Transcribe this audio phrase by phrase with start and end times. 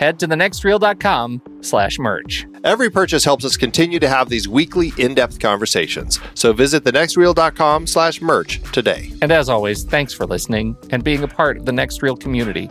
[0.00, 2.46] head to thenextreel.com slash merch.
[2.64, 6.18] Every purchase helps us continue to have these weekly in-depth conversations.
[6.34, 9.12] So visit thenextreel.com slash merch today.
[9.20, 12.70] And as always, thanks for listening and being a part of the Next Reel community.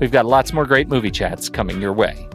[0.00, 2.26] We've got lots more great movie chats coming your way.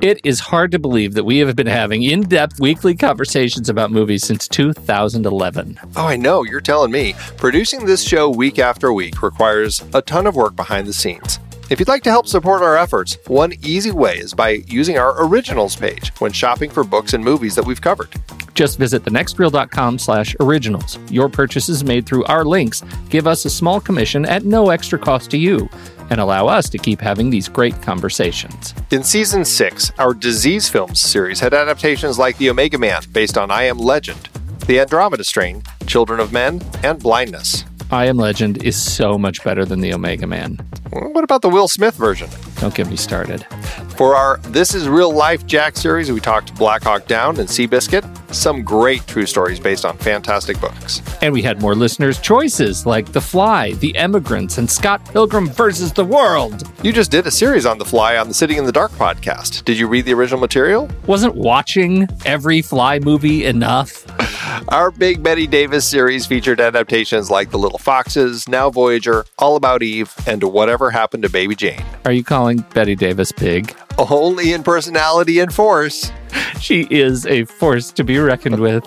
[0.00, 3.90] It is hard to believe that we have been having in depth weekly conversations about
[3.90, 5.80] movies since 2011.
[5.96, 7.14] Oh, I know, you're telling me.
[7.36, 11.40] Producing this show week after week requires a ton of work behind the scenes.
[11.70, 15.22] If you'd like to help support our efforts, one easy way is by using our
[15.26, 18.08] originals page when shopping for books and movies that we've covered.
[18.54, 20.98] Just visit thenextreel.com slash originals.
[21.10, 25.30] Your purchases made through our links give us a small commission at no extra cost
[25.32, 25.68] to you
[26.08, 28.72] and allow us to keep having these great conversations.
[28.90, 33.50] In season six, our Disease Films series had adaptations like The Omega Man, based on
[33.50, 34.30] I Am Legend,
[34.66, 37.66] The Andromeda Strain, Children of Men, and Blindness.
[37.90, 40.58] I Am Legend is so much better than The Omega Man.
[40.90, 42.28] What about the Will Smith version?
[42.56, 43.44] Don't get me started.
[43.96, 48.02] For our This Is Real Life Jack series, we talked Black Hawk Down and Seabiscuit,
[48.30, 51.02] some great true stories based on fantastic books.
[51.22, 55.92] And we had more listeners' choices like The Fly, The Emigrants, and Scott Pilgrim versus
[55.92, 56.70] the World.
[56.82, 59.64] You just did a series on The Fly on the Sitting in the Dark podcast.
[59.64, 60.88] Did you read the original material?
[61.06, 64.04] Wasn't watching every Fly movie enough?
[64.68, 69.82] Our Big Bette Davis series featured adaptations like The Little Foxes, Now Voyager, All About
[69.82, 71.82] Eve, and Whatever Happened to Baby Jane.
[72.04, 73.74] Are you calling Bette Davis big?
[73.98, 76.12] Only in personality and force.
[76.60, 78.84] She is a force to be reckoned with.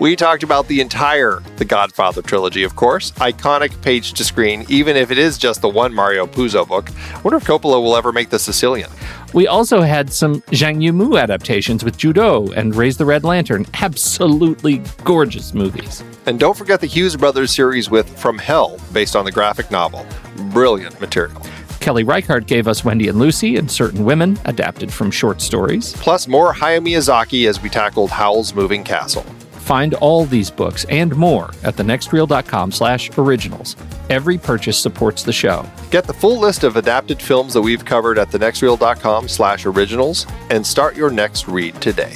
[0.00, 3.12] We talked about the entire The Godfather trilogy, of course.
[3.12, 6.90] Iconic page to screen, even if it is just the one Mario Puzo book.
[7.14, 8.90] I wonder if Coppola will ever make The Sicilian.
[9.32, 13.66] We also had some Zhang Yimou adaptations with Ju Dou and Raise the Red Lantern.
[13.74, 16.02] Absolutely gorgeous movies.
[16.26, 20.06] And don't forget the Hughes Brothers series with From Hell, based on the graphic novel.
[20.50, 21.42] Brilliant material.
[21.82, 25.92] Kelly Reichardt gave us Wendy and Lucy and Certain Women, adapted from short stories.
[25.94, 29.24] Plus more Hayao Miyazaki as we tackled Howl's Moving Castle.
[29.50, 33.74] Find all these books and more at thenextreel.com slash originals.
[34.10, 35.68] Every purchase supports the show.
[35.90, 40.64] Get the full list of adapted films that we've covered at thenextreel.com slash originals and
[40.64, 42.14] start your next read today.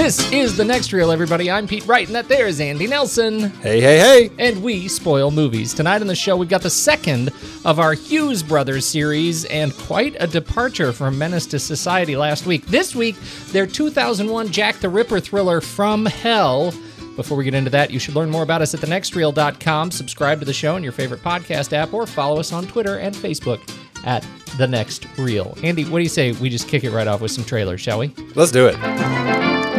[0.00, 1.50] This is The Next Reel, everybody.
[1.50, 3.50] I'm Pete Wright, and that there is Andy Nelson.
[3.60, 4.30] Hey, hey, hey!
[4.38, 5.74] And we spoil movies.
[5.74, 7.28] Tonight on the show, we've got the second
[7.66, 12.64] of our Hughes Brothers series, and quite a departure from Menace to Society last week.
[12.64, 13.14] This week,
[13.48, 16.72] their 2001 Jack the Ripper thriller, From Hell.
[17.14, 19.90] Before we get into that, you should learn more about us at thenextreel.com.
[19.90, 23.14] Subscribe to the show in your favorite podcast app, or follow us on Twitter and
[23.14, 23.60] Facebook
[24.06, 25.58] at The Next Reel.
[25.62, 27.98] Andy, what do you say we just kick it right off with some trailers, shall
[27.98, 28.14] we?
[28.34, 29.69] Let's do it.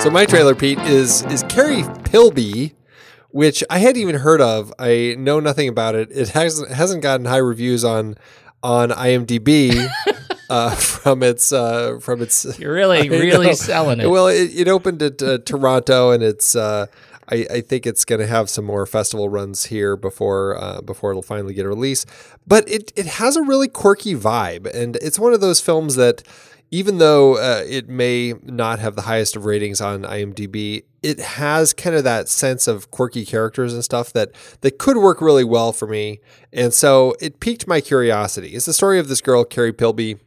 [0.00, 2.74] So my trailer, Pete, is is Carrie Pilby,
[3.30, 4.72] which I hadn't even heard of.
[4.78, 6.08] I know nothing about it.
[6.12, 8.16] It hasn't hasn't gotten high reviews on
[8.62, 9.88] on IMDb.
[10.50, 14.06] uh, from its uh, from its You're really, really selling it.
[14.06, 16.86] well it, it opened at uh, Toronto and it's uh,
[17.28, 21.10] I, I think it's going to have some more festival runs here before uh, before
[21.10, 22.06] it'll finally get a release
[22.46, 26.22] but it it has a really quirky vibe and it's one of those films that
[26.70, 31.72] even though uh, it may not have the highest of ratings on IMDb, it has
[31.72, 35.72] kind of that sense of quirky characters and stuff that that could work really well
[35.72, 36.20] for me.
[36.52, 38.50] And so it piqued my curiosity.
[38.50, 40.18] It's the story of this girl, Carrie Pilby,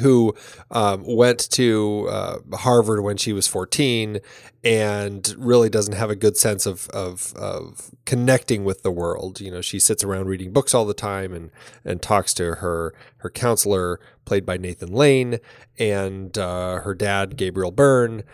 [0.00, 0.34] who
[0.70, 4.20] um, went to uh, Harvard when she was 14
[4.64, 9.40] and really doesn't have a good sense of, of, of connecting with the world.
[9.40, 11.50] You know, she sits around reading books all the time and,
[11.84, 15.38] and talks to her, her counselor, played by Nathan Lane,
[15.78, 18.24] and uh, her dad, Gabriel Byrne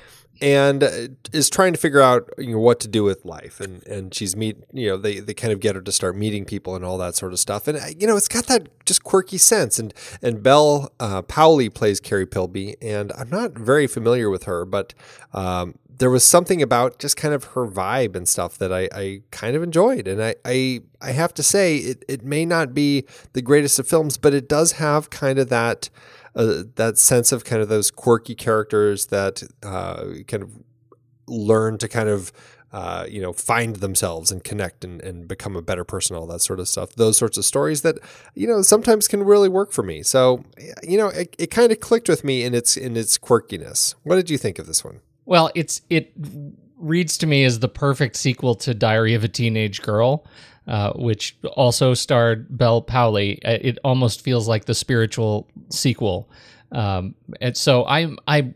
[0.41, 3.61] and uh, is trying to figure out you know what to do with life.
[3.61, 6.45] And and she's meet you know they they kind of get her to start meeting
[6.45, 7.69] people and all that sort of stuff.
[7.69, 9.79] And uh, you know it's got that just quirky sense.
[9.79, 12.77] And and Bel uh, Powley plays Carrie Pilby.
[12.83, 14.95] And I'm not very familiar with her but
[15.33, 19.23] um, there was something about just kind of her vibe and stuff that I, I
[19.31, 20.09] kind of enjoyed.
[20.09, 23.87] And I, I I have to say it, it may not be the greatest of
[23.87, 25.91] films but it does have kind of that
[26.37, 30.51] uh, that sense of kind of those quirky characters that uh, kind of
[31.27, 32.33] learn to kind of
[32.73, 36.41] uh, you know find themselves and connect and, and become a better person all that
[36.41, 36.93] sort of stuff.
[36.95, 37.99] Those sorts of stories that
[38.35, 40.03] you know sometimes can really work for me.
[40.03, 40.45] So
[40.83, 43.95] you know it, it kind of clicked with me in its in its quirkiness.
[44.03, 45.01] What did you think of this one?
[45.25, 46.13] Well it's it
[46.77, 50.27] reads to me as the perfect sequel to diary of a teenage girl
[50.67, 53.37] uh, which also starred Bel Powley.
[53.45, 56.29] Uh, it almost feels like the spiritual sequel.
[56.73, 58.53] Um, and so I I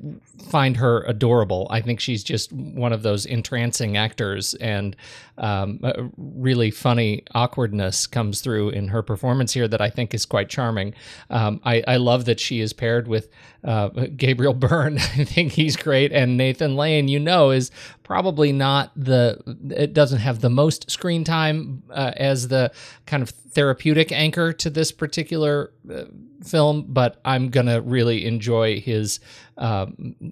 [0.50, 1.66] find her adorable.
[1.70, 4.96] I think she's just one of those entrancing actors, and
[5.38, 5.80] um,
[6.16, 10.94] really funny awkwardness comes through in her performance here that I think is quite charming.
[11.30, 13.28] Um, I, I, love that she is paired with
[13.64, 14.98] uh, Gabriel Byrne.
[14.98, 17.70] I think he's great, and Nathan Lane, you know, is
[18.02, 19.38] probably not the.
[19.70, 22.72] It doesn't have the most screen time uh, as the
[23.06, 26.04] kind of therapeutic anchor to this particular uh,
[26.44, 29.20] film, but I'm gonna really enjoy his
[29.56, 29.86] uh,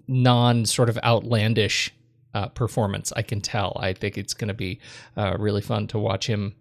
[0.09, 1.96] non sort of outlandish
[2.37, 3.13] uh, performance.
[3.17, 3.79] I can tell.
[3.81, 4.79] I think it's going to be
[5.17, 6.55] uh, really fun to watch him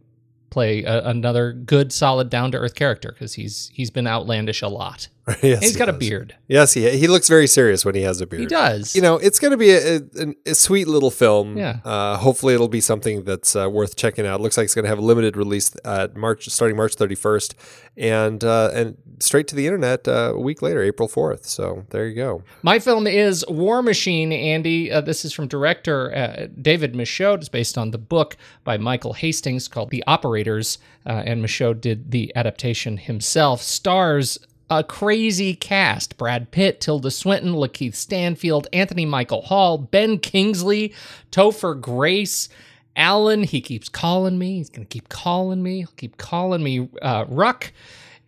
[0.55, 4.69] play a, another good, solid, down to earth character because he's he's been outlandish a
[4.69, 5.09] lot.
[5.41, 5.95] yes, he's he got does.
[5.95, 6.35] a beard.
[6.47, 8.39] Yes, he he looks very serious when he has a beard.
[8.39, 8.95] He does.
[8.95, 11.57] You know, it's going to be a, a, a, sweet little film.
[11.57, 11.79] Yeah.
[11.83, 14.39] Uh, hopefully, it'll be something that's uh, worth checking out.
[14.39, 17.55] It looks like it's going to have a limited release at March, starting March 31st,
[17.97, 21.45] and uh, and straight to the internet uh, a week later, April 4th.
[21.45, 22.43] So there you go.
[22.61, 24.31] My film is War Machine.
[24.31, 27.37] Andy, uh, this is from director uh, David Michôd.
[27.37, 30.03] It's based on the book by Michael Hastings called The
[30.45, 33.61] Operators, and Michôd did the adaptation himself.
[33.61, 34.39] Stars
[34.69, 40.93] a crazy cast Brad Pitt, Tilda Swinton, Lakeith Stanfield, Anthony Michael Hall, Ben Kingsley,
[41.31, 42.49] Topher Grace.
[42.95, 44.57] Alan, he keeps calling me.
[44.57, 45.79] He's going to keep calling me.
[45.79, 47.73] He'll keep calling me uh, Ruck.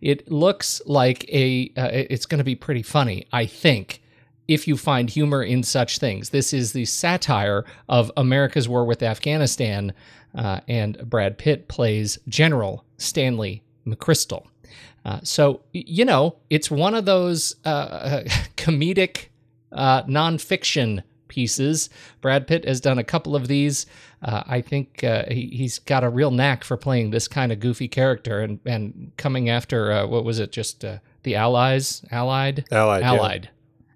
[0.00, 1.72] It looks like a.
[1.76, 4.02] Uh, it's going to be pretty funny, I think,
[4.46, 6.30] if you find humor in such things.
[6.30, 9.94] This is the satire of America's war with Afghanistan,
[10.34, 14.46] uh, and Brad Pitt plays General Stanley McChrystal.
[15.04, 18.22] Uh, so you know, it's one of those uh,
[18.56, 19.26] comedic
[19.72, 21.90] uh, nonfiction pieces.
[22.20, 23.86] Brad Pitt has done a couple of these.
[24.22, 27.60] Uh, I think uh, he, has got a real knack for playing this kind of
[27.60, 30.52] goofy character and and coming after uh, what was it?
[30.52, 30.84] Just
[31.22, 33.50] the Allies, Allied, Allied, Allied.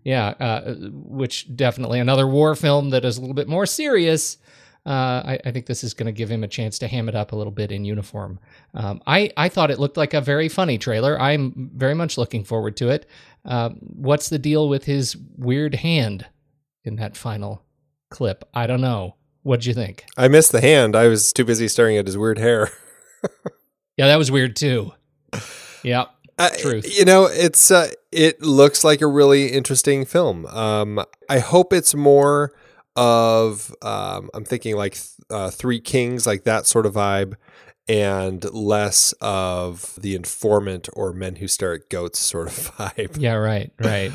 [0.05, 4.38] Yeah, yeah which definitely another war film that is a little bit more serious
[4.84, 7.14] uh, I, I, think this is going to give him a chance to ham it
[7.14, 8.40] up a little bit in uniform.
[8.75, 11.21] Um, I, I thought it looked like a very funny trailer.
[11.21, 13.06] I'm very much looking forward to it.
[13.45, 16.26] Uh, what's the deal with his weird hand
[16.85, 17.62] in that final
[18.11, 18.42] clip?
[18.52, 19.14] I don't know.
[19.45, 20.04] What'd you think?
[20.16, 20.97] I missed the hand.
[20.97, 22.71] I was too busy staring at his weird hair.
[23.97, 24.92] yeah, that was weird too.
[25.85, 26.06] Yeah.
[26.38, 26.99] Uh, Truth.
[26.99, 30.47] You know, it's uh, it looks like a really interesting film.
[30.47, 32.52] Um, I hope it's more
[32.96, 34.99] of um, I'm thinking like
[35.30, 37.34] uh, Three Kings, like that sort of vibe,
[37.88, 43.20] and less of the informant or Men Who Stare at Goats sort of vibe.
[43.20, 44.12] Yeah, right, right.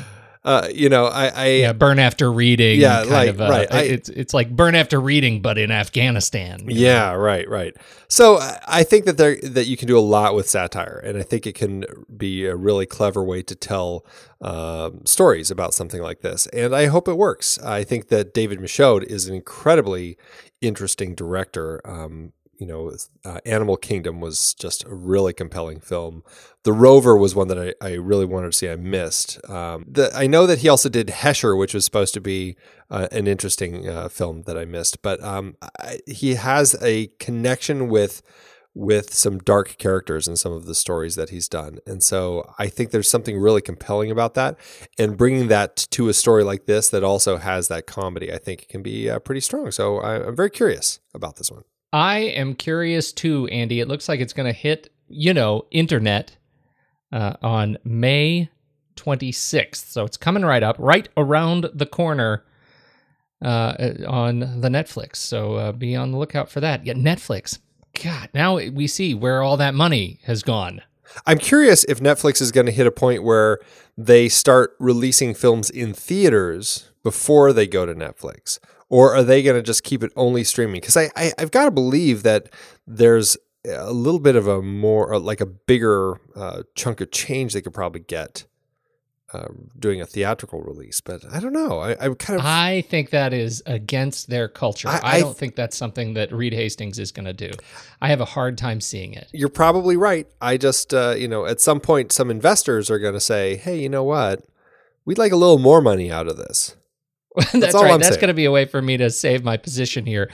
[0.48, 2.80] Uh, you know, I, I yeah, burn after reading.
[2.80, 3.68] Yeah, like a, right.
[3.70, 6.64] I, it's it's like burn after reading, but in Afghanistan.
[6.68, 7.16] Yeah, know?
[7.18, 7.76] right, right.
[8.08, 11.22] So I think that there that you can do a lot with satire, and I
[11.22, 11.84] think it can
[12.16, 14.06] be a really clever way to tell
[14.40, 16.46] um, stories about something like this.
[16.46, 17.58] And I hope it works.
[17.58, 20.16] I think that David Michôd is an incredibly
[20.62, 21.82] interesting director.
[21.84, 22.92] Um, you know,
[23.24, 26.22] uh, Animal Kingdom was just a really compelling film.
[26.64, 28.68] The Rover was one that I, I really wanted to see.
[28.68, 29.38] I missed.
[29.48, 32.56] Um, the, I know that he also did Hesher, which was supposed to be
[32.90, 35.02] uh, an interesting uh, film that I missed.
[35.02, 38.22] But um, I, he has a connection with
[38.74, 41.78] with some dark characters in some of the stories that he's done.
[41.84, 44.56] And so I think there's something really compelling about that.
[44.96, 48.68] And bringing that to a story like this that also has that comedy, I think
[48.68, 49.72] can be uh, pretty strong.
[49.72, 51.64] So I, I'm very curious about this one.
[51.92, 53.80] I am curious too, Andy.
[53.80, 56.36] It looks like it's going to hit, you know, internet
[57.12, 58.50] uh, on May
[58.96, 59.90] 26th.
[59.90, 62.44] So it's coming right up, right around the corner
[63.42, 65.16] uh, on the Netflix.
[65.16, 66.84] So uh, be on the lookout for that.
[66.84, 67.58] Yeah, Netflix.
[68.02, 70.82] God, now we see where all that money has gone.
[71.26, 73.60] I'm curious if Netflix is going to hit a point where
[73.96, 79.56] they start releasing films in theaters before they go to Netflix, or are they going
[79.56, 80.80] to just keep it only streaming?
[80.80, 82.48] Because I, I have got to believe that
[82.86, 87.60] there's a little bit of a more like a bigger uh, chunk of change they
[87.60, 88.46] could probably get
[89.32, 91.80] uh, doing a theatrical release, but I don't know.
[91.80, 94.88] I, I kind of I think that is against their culture.
[94.88, 97.50] I, I don't think that's something that Reed Hastings is going to do.
[98.00, 99.28] I have a hard time seeing it.
[99.32, 100.26] You're probably right.
[100.40, 103.78] I just uh, you know at some point some investors are going to say, hey,
[103.78, 104.44] you know what?
[105.04, 106.74] We'd like a little more money out of this.
[107.36, 107.92] that's, that's right.
[107.92, 110.30] I'm that's going to be a way for me to save my position here.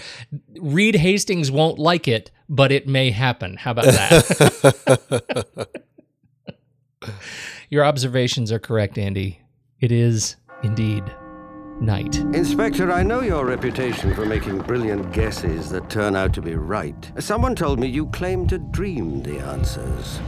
[0.60, 3.56] Reed Hastings won't like it, but it may happen.
[3.56, 5.68] How about that?
[7.70, 9.40] Your observations are correct, Andy.
[9.80, 11.04] It is indeed
[11.80, 12.16] night.
[12.16, 17.12] Inspector, I know your reputation for making brilliant guesses that turn out to be right.
[17.18, 20.20] Someone told me you claim to dream the answers.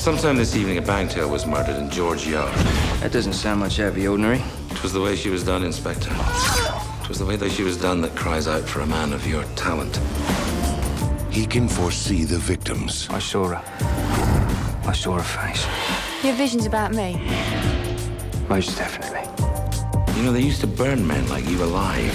[0.00, 2.54] Sometime this evening, a bank teller was murdered in George Yard.
[3.00, 4.42] That doesn't sound much out of the ordinary.
[4.70, 6.10] It was the way she was done, Inspector
[7.10, 9.42] was the way that she was done that cries out for a man of your
[9.56, 9.96] talent.
[11.28, 13.08] He can foresee the victims.
[13.10, 13.62] I saw her.
[14.88, 15.66] I saw her face.
[16.24, 17.20] Your vision's about me?
[18.48, 19.26] Most definitely.
[20.16, 22.14] You know, they used to burn men like you alive.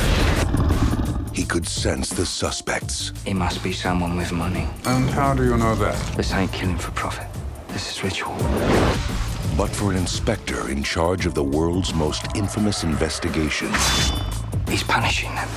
[1.34, 3.12] He could sense the suspects.
[3.26, 4.66] It must be someone with money.
[4.86, 6.16] And how do you know that?
[6.16, 7.35] This ain't killing for profit.
[7.76, 8.38] This is ritual.
[9.58, 13.76] But for an inspector in charge of the world's most infamous investigations,
[14.70, 15.50] He's punishing them.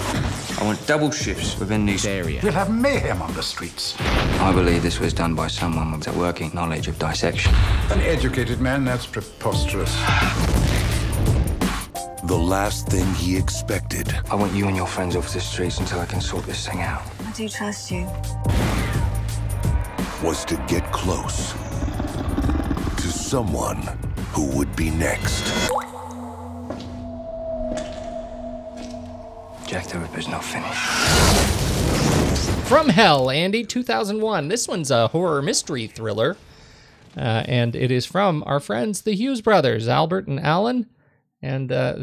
[0.58, 2.40] I want double shifts within this area.
[2.42, 3.94] We'll have mayhem on the streets.
[4.40, 7.54] I believe this was done by someone with a working knowledge of dissection.
[7.90, 8.84] An educated man?
[8.84, 9.94] That's preposterous.
[12.24, 14.12] The last thing he expected.
[14.28, 16.80] I want you and your friends off the streets until I can sort this thing
[16.80, 17.02] out.
[17.24, 18.08] I do trust you.
[20.24, 21.67] Was to get close to
[23.28, 23.82] someone
[24.32, 25.44] who would be next.
[29.66, 30.80] Jack the Ripper's not finished.
[32.66, 34.48] From Hell, Andy, 2001.
[34.48, 36.38] This one's a horror mystery thriller.
[37.18, 40.86] Uh, and it is from our friends, the Hughes brothers, Albert and Alan.
[41.42, 41.96] And uh,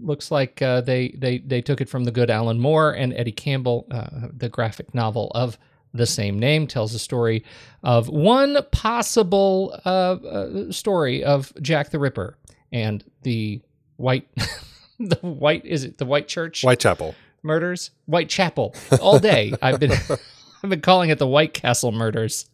[0.00, 3.30] looks like uh, they, they, they took it from the good Alan Moore and Eddie
[3.30, 3.86] Campbell.
[3.90, 5.58] Uh, the graphic novel of
[5.96, 7.44] the same name tells the story
[7.82, 12.36] of one possible uh, uh, story of Jack the Ripper
[12.72, 13.60] and the
[13.96, 14.28] white
[14.98, 19.52] the white is it the White Church Whitechapel murders Whitechapel all day.
[19.62, 19.92] I've been
[20.62, 22.46] I've been calling it the White Castle murders,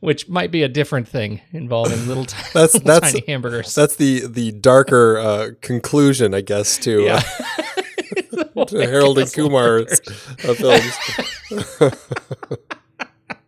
[0.00, 3.74] which might be a different thing involving little, t- that's, little that's, tiny hamburgers.
[3.74, 7.22] That's the the darker uh, conclusion, I guess, to, yeah.
[8.56, 10.00] Uh, to Harold and Kumar's
[10.44, 11.92] uh, films.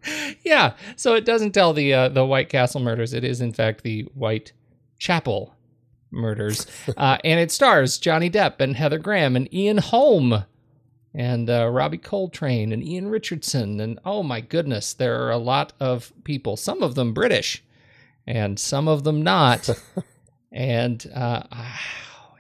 [0.45, 3.13] yeah, so it doesn't tell the uh, the White Castle murders.
[3.13, 4.53] It is in fact the White
[4.99, 5.55] Chapel
[6.11, 6.67] murders.
[6.97, 10.45] Uh, and it stars Johnny Depp and Heather Graham and Ian Holm
[11.15, 13.81] and uh, Robbie Coltrane and Ian Richardson.
[13.81, 17.65] And oh my goodness, there are a lot of people, some of them British
[18.27, 19.69] and some of them not.
[20.53, 21.45] and uh,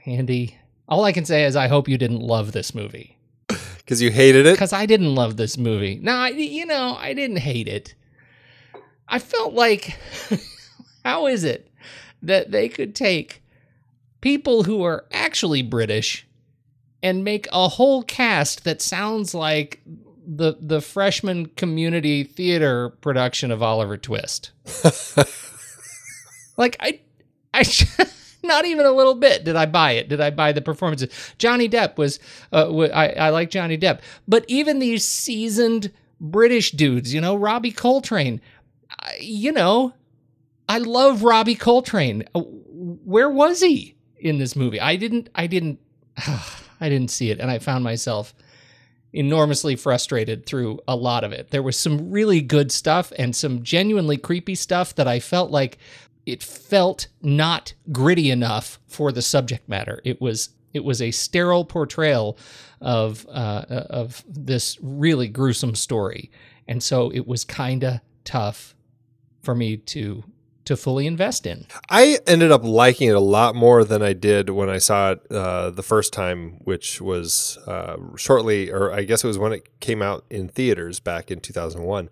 [0.04, 0.58] Andy,
[0.92, 3.16] all I can say is I hope you didn't love this movie.
[3.78, 4.52] Because you hated it?
[4.52, 5.98] Because I didn't love this movie.
[6.00, 7.96] No, I, you know, I didn't hate it.
[9.08, 9.98] I felt like,
[11.04, 11.68] how is it
[12.22, 13.42] that they could take
[14.20, 16.26] people who are actually British
[17.02, 19.82] and make a whole cast that sounds like
[20.24, 24.52] the the freshman community theater production of Oliver Twist.
[26.56, 27.00] like I
[27.52, 27.64] I
[28.42, 30.08] not even a little bit did I buy it.
[30.08, 31.10] Did I buy the performances?
[31.38, 32.18] Johnny Depp was
[32.52, 37.72] uh, I I like Johnny Depp, but even these seasoned British dudes, you know, Robbie
[37.72, 38.40] Coltrane,
[39.20, 39.92] you know,
[40.68, 42.24] I love Robbie Coltrane.
[42.34, 43.96] Uh, where was he?
[44.22, 44.80] in this movie.
[44.80, 45.78] I didn't I didn't
[46.80, 48.34] I didn't see it and I found myself
[49.12, 51.50] enormously frustrated through a lot of it.
[51.50, 55.76] There was some really good stuff and some genuinely creepy stuff that I felt like
[56.26, 60.00] it felt not gritty enough for the subject matter.
[60.04, 62.38] It was it was a sterile portrayal
[62.80, 66.30] of uh, of this really gruesome story,
[66.66, 68.74] and so it was kind of tough
[69.42, 70.24] for me to
[70.64, 71.66] to fully invest in.
[71.90, 75.26] I ended up liking it a lot more than I did when I saw it
[75.30, 79.80] uh, the first time, which was uh, shortly, or I guess it was when it
[79.80, 82.08] came out in theaters back in 2001.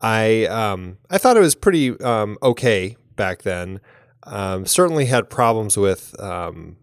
[0.00, 3.80] I um, I thought it was pretty um, okay back then.
[4.24, 6.76] Um, certainly had problems with um,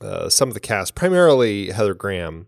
[0.00, 2.46] uh, some of the cast, primarily Heather Graham.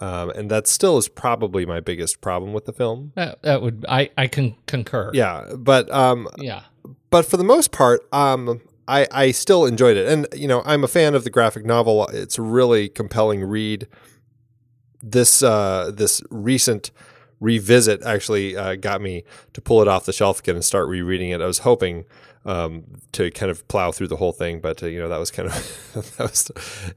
[0.00, 3.12] Um, and that still is probably my biggest problem with the film.
[3.16, 5.10] That, that would I I can concur.
[5.12, 6.62] Yeah, but um, Yeah.
[7.10, 10.06] but for the most part, um, I, I still enjoyed it.
[10.08, 12.06] And, you know, I'm a fan of the graphic novel.
[12.06, 13.86] It's a really compelling read.
[15.02, 16.90] This, uh, this recent
[17.40, 21.30] revisit actually uh, got me to pull it off the shelf again and start rereading
[21.30, 21.40] it.
[21.40, 22.04] I was hoping
[22.48, 25.30] um, to kind of plow through the whole thing, but, uh, you know, that was
[25.30, 26.50] kind of, that was,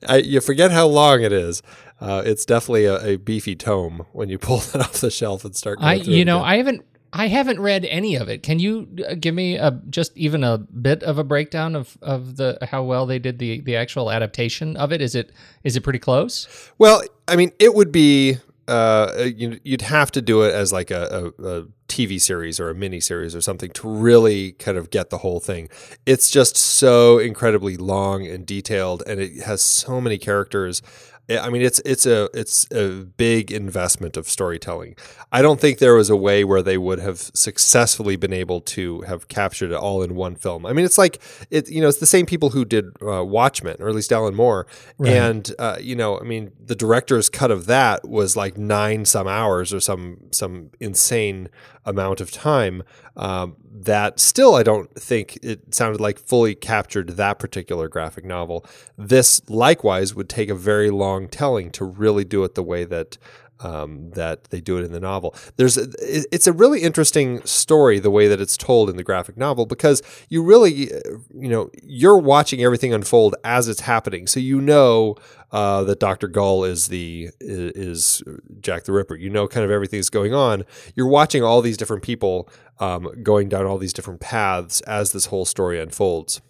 [0.08, 1.62] I, you forget how long it is.
[2.00, 5.56] Uh, it's definitely a, a beefy tome when you pull it off the shelf and
[5.56, 5.80] start.
[5.82, 6.42] I through you know.
[6.42, 8.42] I haven't I haven't read any of it.
[8.42, 12.38] Can you uh, give me a just even a bit of a breakdown of of
[12.38, 15.02] the how well they did the the actual adaptation of it?
[15.02, 15.32] Is it
[15.64, 16.72] is it pretty close?
[16.78, 18.38] Well, I mean, it would be
[18.72, 22.70] uh, you, you'd have to do it as like a, a, a TV series or
[22.70, 25.68] a mini series or something to really kind of get the whole thing.
[26.06, 30.82] It's just so incredibly long and detailed, and it has so many characters.
[31.30, 34.96] I mean, it's it's a it's a big investment of storytelling.
[35.32, 39.02] I don't think there was a way where they would have successfully been able to
[39.02, 40.66] have captured it all in one film.
[40.66, 43.78] I mean, it's like it you know it's the same people who did uh, Watchmen,
[43.80, 44.68] or at least Alan Moore,
[45.06, 49.28] and uh, you know, I mean, the director's cut of that was like nine some
[49.28, 51.50] hours or some some insane
[51.86, 52.84] amount of time.
[53.16, 58.66] Um, that still, I don't think it sounded like fully captured that particular graphic novel.
[58.98, 63.18] This likewise would take a very long telling to really do it the way that
[63.64, 65.36] um, that they do it in the novel.
[65.56, 69.38] There's a, it's a really interesting story the way that it's told in the graphic
[69.38, 71.00] novel because you really uh,
[71.34, 75.16] you know you're watching everything unfold as it's happening, so you know
[75.52, 78.24] uh, that Doctor Gull is the is
[78.62, 79.16] Jack the Ripper.
[79.16, 80.64] You know kind of everything that's going on.
[80.96, 85.28] You're watching all these different people um, going down all these different paths as this
[85.28, 86.42] whole story unfolds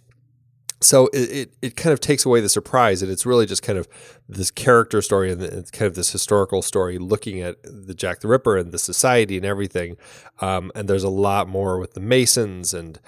[0.84, 3.78] so it, it, it kind of takes away the surprise and it's really just kind
[3.78, 3.88] of
[4.28, 5.42] this character story and
[5.72, 9.46] kind of this historical story looking at the jack the ripper and the society and
[9.46, 9.98] everything.
[10.40, 13.00] Um, and there's a lot more with the masons and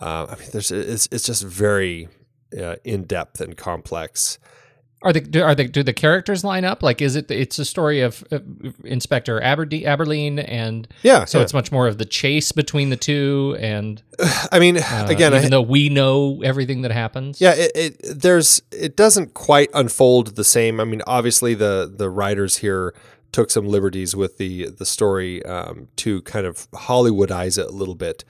[0.00, 2.08] uh, i mean there's it's, it's just very
[2.60, 4.38] uh, in-depth and complex
[5.02, 6.82] Are the do, are the do the characters line up?
[6.82, 8.38] Like, is it it's a story of uh,
[8.84, 11.42] Inspector Aberde- Abberline, and Yeah, so yeah.
[11.42, 14.02] it's much more of the chase between the two, and
[14.52, 18.20] i mean uh, again even I, though we know everything that happens, Yeah, it, it
[18.20, 20.80] there's it doesn't quite unfold the same.
[20.80, 22.94] I mean, obviously the the writers here
[23.32, 27.94] took some liberties with the the story um, to kind of Hollywoodize it a little
[27.94, 28.24] bit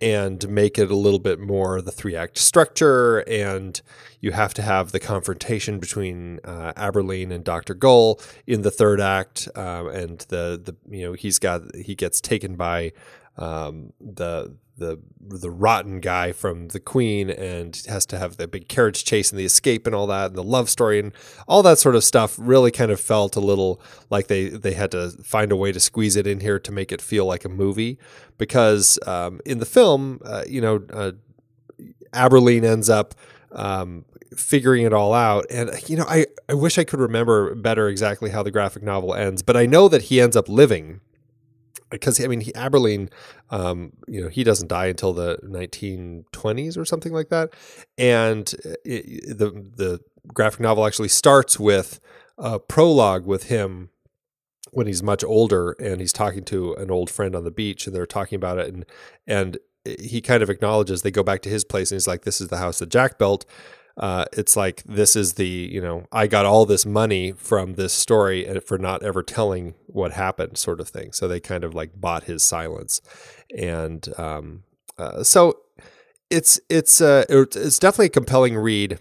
[0.00, 3.82] and make it a little bit more the three act structure and
[4.20, 7.74] you have to have the confrontation between uh, Abberline and Dr.
[7.74, 12.20] Gull in the third act um, and the the you know he's got he gets
[12.20, 12.92] taken by
[13.36, 18.68] um, the the the rotten guy from the Queen and has to have the big
[18.68, 21.12] carriage chase and the escape and all that and the love story and
[21.46, 24.90] all that sort of stuff really kind of felt a little like they they had
[24.90, 27.48] to find a way to squeeze it in here to make it feel like a
[27.48, 27.98] movie
[28.38, 31.12] because um, in the film uh, you know uh,
[32.12, 33.14] Abberline ends up
[33.52, 34.04] um,
[34.36, 35.46] figuring it all out.
[35.50, 39.14] And, you know, I, I wish I could remember better exactly how the graphic novel
[39.14, 41.00] ends, but I know that he ends up living
[41.90, 43.10] because, I mean, he, Abberline,
[43.50, 47.50] um, you know, he doesn't die until the 1920s or something like that.
[47.96, 48.52] And
[48.84, 50.00] it, the, the
[50.32, 52.00] graphic novel actually starts with
[52.36, 53.90] a prologue with him
[54.70, 57.94] when he's much older and he's talking to an old friend on the beach and
[57.94, 58.84] they're talking about it and
[59.26, 59.58] and
[59.98, 62.48] he kind of acknowledges they go back to his place and he's like this is
[62.48, 63.44] the house that Jack built
[63.98, 67.92] uh, it's like this is the you know I got all this money from this
[67.92, 71.12] story and for not ever telling what happened sort of thing.
[71.12, 73.00] So they kind of like bought his silence.
[73.56, 74.62] And um,
[74.98, 75.60] uh, so
[76.30, 79.00] it's it's uh, it's definitely a compelling read.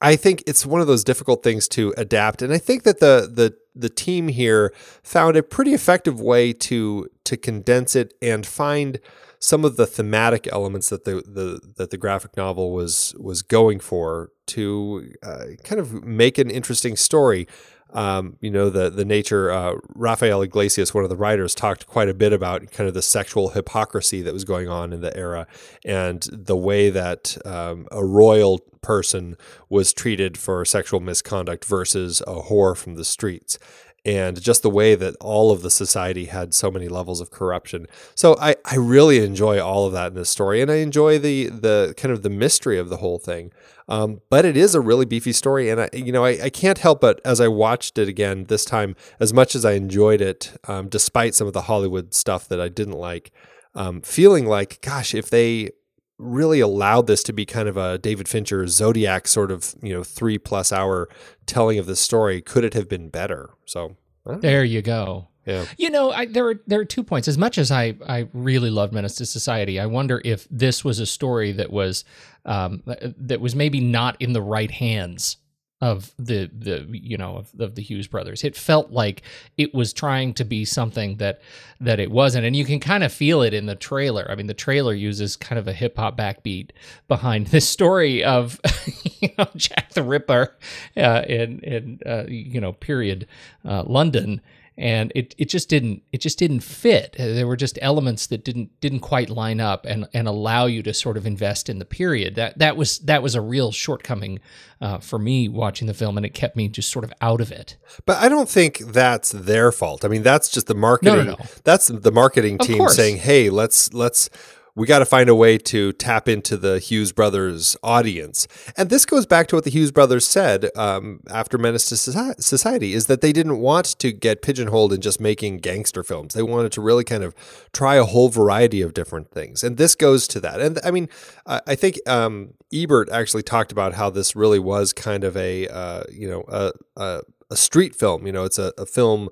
[0.00, 3.30] I think it's one of those difficult things to adapt, and I think that the
[3.32, 9.00] the the team here found a pretty effective way to to condense it and find
[9.44, 13.78] some of the thematic elements that the, the that the graphic novel was was going
[13.78, 17.46] for to uh, kind of make an interesting story.
[17.92, 19.52] Um, you know, the the nature.
[19.52, 23.02] Uh, Rafael Yglesias, one of the writers, talked quite a bit about kind of the
[23.02, 25.46] sexual hypocrisy that was going on in the era,
[25.84, 29.36] and the way that um, a royal person
[29.68, 33.58] was treated for sexual misconduct versus a whore from the streets
[34.04, 37.86] and just the way that all of the society had so many levels of corruption.
[38.14, 41.48] So I, I really enjoy all of that in this story, and I enjoy the
[41.48, 43.52] the kind of the mystery of the whole thing.
[43.88, 46.78] Um, but it is a really beefy story, and I you know I, I can't
[46.78, 50.52] help but as I watched it again this time, as much as I enjoyed it,
[50.68, 53.32] um, despite some of the Hollywood stuff that I didn't like,
[53.74, 55.70] um, feeling like gosh, if they
[56.18, 60.04] really allowed this to be kind of a David Fincher Zodiac sort of you know
[60.04, 61.08] three plus hour
[61.46, 62.40] telling of the story.
[62.40, 63.50] Could it have been better?
[63.64, 65.28] So there you go.
[65.46, 65.66] Yeah.
[65.76, 67.28] You know, I, there are there are two points.
[67.28, 70.98] As much as I I really loved Menace to Society, I wonder if this was
[70.98, 72.04] a story that was
[72.46, 75.36] um, that was maybe not in the right hands
[75.84, 78.42] of the the you know of, of, the Hughes brothers.
[78.42, 79.20] It felt like
[79.58, 81.42] it was trying to be something that
[81.78, 84.26] that it wasn't, and you can kind of feel it in the trailer.
[84.30, 86.70] I mean, the trailer uses kind of a hip hop backbeat
[87.06, 88.58] behind this story of
[89.20, 90.56] you know Jack the Ripper
[90.96, 93.26] uh, in in uh, you know period
[93.66, 94.40] uh, London
[94.76, 97.14] and it it just didn't it just didn't fit.
[97.18, 100.82] Uh, there were just elements that didn't didn't quite line up and and allow you
[100.82, 102.34] to sort of invest in the period.
[102.34, 104.40] That that was that was a real shortcoming
[104.80, 107.52] uh, for me watching the film, and it kept me just sort of out of
[107.52, 107.76] it.
[108.04, 110.04] But I don't think that's their fault.
[110.04, 111.16] I mean, that's just the marketing.
[111.18, 111.46] No, no, no.
[111.62, 114.28] That's the marketing team saying, "Hey, let's let's."
[114.76, 118.48] We got to find a way to tap into the Hughes brothers audience.
[118.76, 122.92] And this goes back to what the Hughes brothers said um, after Menace to Society
[122.92, 126.34] is that they didn't want to get pigeonholed in just making gangster films.
[126.34, 127.34] They wanted to really kind of
[127.72, 129.62] try a whole variety of different things.
[129.62, 130.60] And this goes to that.
[130.60, 131.08] And I mean,
[131.46, 136.02] I think um, Ebert actually talked about how this really was kind of a, uh,
[136.10, 138.26] you know, a, a, a, street film.
[138.26, 139.28] You know, it's a, a film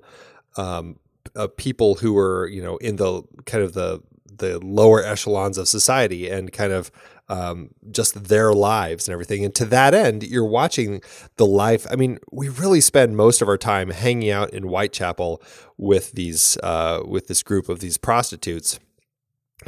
[0.55, 0.99] um,
[1.35, 4.01] of people who were, you know, in the kind of the
[4.37, 6.91] the lower echelons of society and kind of
[7.29, 9.45] um, just their lives and everything.
[9.45, 11.01] And to that end, you're watching
[11.37, 11.87] the life.
[11.89, 15.41] I mean, we really spend most of our time hanging out in Whitechapel
[15.77, 18.79] with these uh, with this group of these prostitutes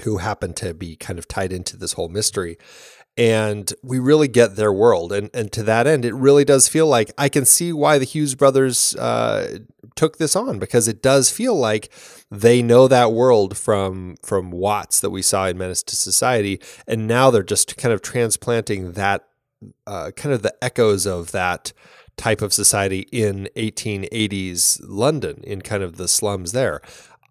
[0.01, 2.58] who happen to be kind of tied into this whole mystery
[3.17, 5.12] and we really get their world.
[5.12, 8.06] And and to that end, it really does feel like I can see why the
[8.06, 9.60] Hughes brothers uh,
[9.95, 11.91] took this on because it does feel like
[12.30, 17.08] they know that world from from Watts that we saw in Menace to Society, and
[17.08, 19.25] now they're just kind of transplanting that
[19.88, 21.71] uh, kind of the echoes of that
[22.17, 26.82] type of society in 1880s London in kind of the slums there.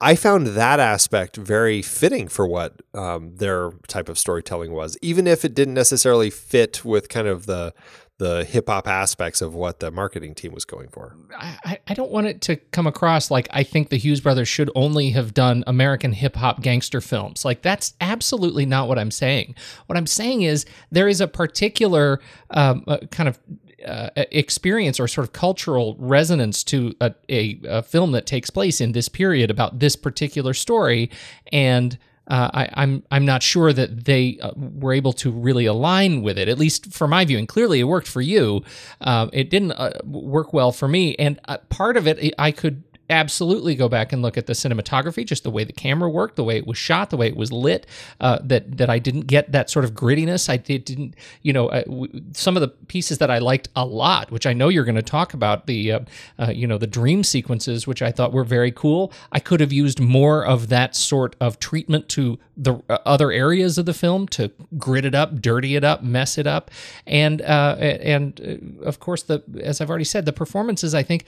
[0.05, 5.27] I found that aspect very fitting for what um, their type of storytelling was, even
[5.27, 7.73] if it didn't necessarily fit with kind of the
[8.19, 11.17] the hip hop aspects of what the marketing team was going for.
[11.37, 14.71] I, I don't want it to come across like I think the Hughes brothers should
[14.77, 17.45] only have done American hip hop gangster films.
[17.45, 19.57] Like that's absolutely not what I'm saying.
[19.87, 23.39] What I'm saying is there is a particular um, uh, kind of
[23.85, 28.81] uh, experience or sort of cultural resonance to a, a, a, film that takes place
[28.81, 31.11] in this period about this particular story,
[31.53, 35.67] and uh, I, am I'm, I'm not sure that they uh, were able to really
[35.67, 36.49] align with it.
[36.49, 38.63] At least for my viewing, clearly it worked for you.
[39.01, 43.75] Uh, it didn't uh, work well for me, and part of it I could absolutely
[43.75, 46.57] go back and look at the cinematography, just the way the camera worked, the way
[46.57, 47.87] it was shot, the way it was lit.
[48.21, 50.49] Uh, that that I didn't get that sort of grittiness.
[50.49, 51.85] I did, didn't, you know, uh,
[52.33, 55.03] some of the pieces that I liked a lot, which I know you're going to
[55.03, 56.01] talk about the, uh,
[56.39, 59.13] uh, you know, the dream sequences, which I thought were very cool.
[59.33, 63.79] I could have used more of that sort of treatment to the uh, other areas
[63.79, 66.71] of the film to grit it up, dirty it up, mess it up,
[67.07, 70.95] and uh, and of course the as I've already said, the performances.
[70.95, 71.25] I think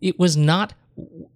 [0.00, 0.74] it was not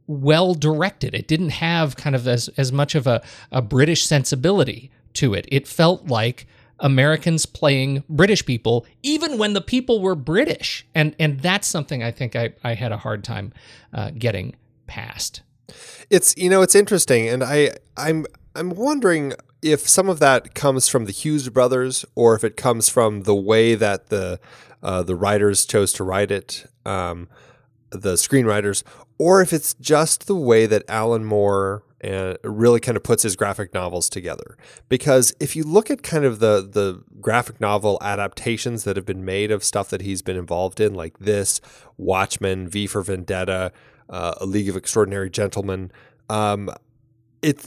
[0.07, 1.15] well directed.
[1.15, 5.47] It didn't have kind of as, as much of a, a British sensibility to it.
[5.49, 6.47] It felt like
[6.81, 10.87] Americans playing British people, even when the people were British.
[10.95, 13.53] And and that's something I think I, I had a hard time
[13.93, 15.43] uh, getting past.
[16.11, 20.89] It's you know it's interesting, and I I'm I'm wondering if some of that comes
[20.89, 24.39] from the Hughes brothers, or if it comes from the way that the
[24.83, 27.29] uh, the writers chose to write it, um,
[27.91, 28.83] the screenwriters,
[29.19, 33.35] or if it's just the way that Alan Moore uh, really kind of puts his
[33.37, 34.57] graphic novels together.
[34.89, 39.25] Because if you look at kind of the the graphic novel adaptations that have been
[39.25, 41.61] made of stuff that he's been involved in, like this,
[41.97, 43.73] Watchmen, V for Vendetta,
[44.11, 45.91] uh, A League of Extraordinary Gentlemen,
[46.29, 46.71] um,
[47.43, 47.67] it.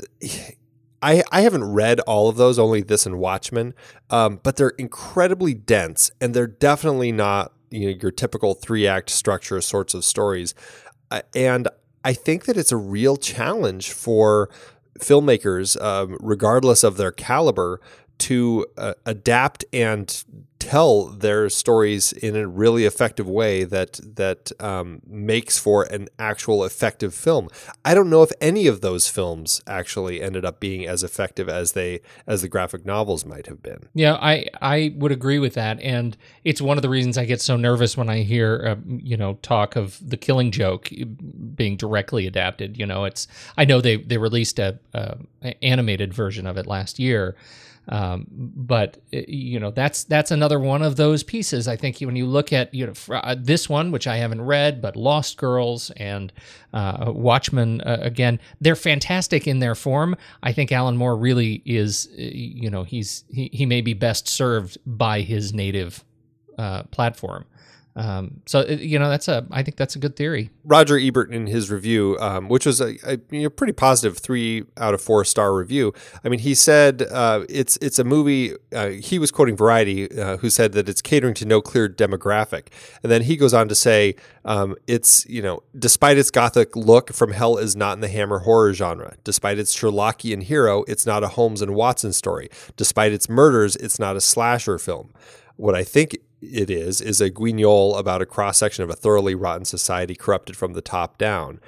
[0.99, 3.75] I, I haven't read all of those, only this and Watchmen,
[4.09, 9.09] um, but they're incredibly dense and they're definitely not you know, your typical three act
[9.09, 10.53] structure sorts of stories.
[11.35, 11.67] And
[12.03, 14.49] I think that it's a real challenge for
[14.99, 17.79] filmmakers, um, regardless of their caliber,
[18.19, 20.23] to uh, adapt and
[20.59, 26.63] tell their stories in a really effective way that that um, makes for an actual
[26.63, 27.47] effective film.
[27.85, 31.73] I don't know if any of those films actually ended up being as effective as
[31.73, 33.87] they as the graphic novels might have been.
[33.93, 37.41] Yeah, I I would agree with that, and it's one of the reasons I get
[37.41, 40.89] so nervous when I hear uh, you know talk of the Killing Joke
[41.55, 42.77] being directly adapted.
[42.77, 43.27] You know, it's
[43.57, 45.17] I know they they released a, a
[45.63, 47.35] animated version of it last year.
[47.89, 51.67] Um, but uh, you know that's that's another one of those pieces.
[51.67, 54.81] I think when you look at you know uh, this one, which I haven't read,
[54.81, 56.33] but Lost Girls and
[56.73, 60.15] uh, Watchmen uh, again, they're fantastic in their form.
[60.43, 62.09] I think Alan Moore really is.
[62.11, 66.03] Uh, you know he's he, he may be best served by his native
[66.57, 67.45] uh, platform.
[67.97, 70.51] Um, so you know that's a I think that's a good theory.
[70.63, 74.65] Roger Ebert in his review, um, which was a, a you know, pretty positive three
[74.77, 75.93] out of four star review.
[76.23, 78.53] I mean, he said uh, it's it's a movie.
[78.71, 82.67] Uh, he was quoting Variety, uh, who said that it's catering to no clear demographic,
[83.01, 87.11] and then he goes on to say um, it's you know despite its gothic look,
[87.11, 89.15] From Hell is not in the Hammer horror genre.
[89.23, 92.49] Despite its Sherlockian hero, it's not a Holmes and Watson story.
[92.75, 95.11] Despite its murders, it's not a slasher film.
[95.57, 99.35] What I think it is is a guignol about a cross section of a thoroughly
[99.35, 101.59] rotten society corrupted from the top down.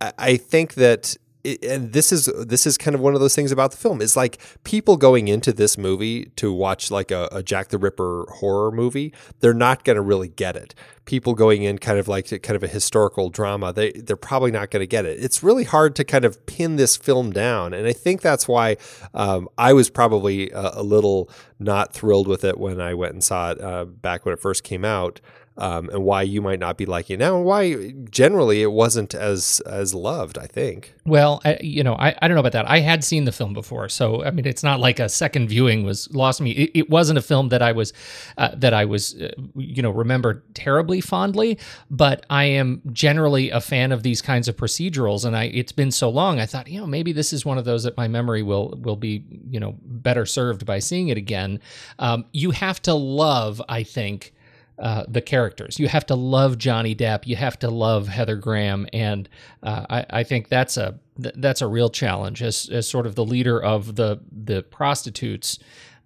[0.00, 1.16] I think that
[1.62, 4.16] and this is this is kind of one of those things about the film is
[4.16, 8.70] like people going into this movie to watch like a, a Jack the Ripper horror
[8.72, 10.74] movie, they're not going to really get it.
[11.04, 14.70] People going in kind of like kind of a historical drama, they they're probably not
[14.70, 15.22] going to get it.
[15.22, 18.76] It's really hard to kind of pin this film down, and I think that's why
[19.14, 23.22] um, I was probably a, a, little not thrilled with it when I went and
[23.22, 25.20] saw it uh, back when it first came out
[25.58, 29.14] um, and why you might not be liking it now, and why generally it wasn't
[29.14, 30.38] as as loved.
[30.38, 30.94] I think.
[31.04, 32.68] Well, I, you know, I, I don't know about that.
[32.68, 35.84] I had seen the film before, so I mean, it's not like a second viewing
[35.84, 36.50] was lost me.
[36.50, 37.92] It, it wasn't a film that I was
[38.38, 41.58] uh, that I was uh, you know remember terribly fondly,
[41.90, 45.90] but I am generally a fan of these kinds of procedurals, and I it's been
[45.90, 46.40] so long.
[46.40, 48.96] I thought you know maybe this is one of those that my memory will will
[48.96, 51.60] be you know better served by seeing it again.
[51.98, 54.34] Um, you have to love, I think
[54.78, 55.78] uh, the characters.
[55.78, 57.26] You have to love Johnny Depp.
[57.26, 59.28] You have to love Heather Graham, and
[59.62, 63.24] uh, I, I, think that's a that's a real challenge as, as sort of the
[63.24, 65.58] leader of the the prostitutes.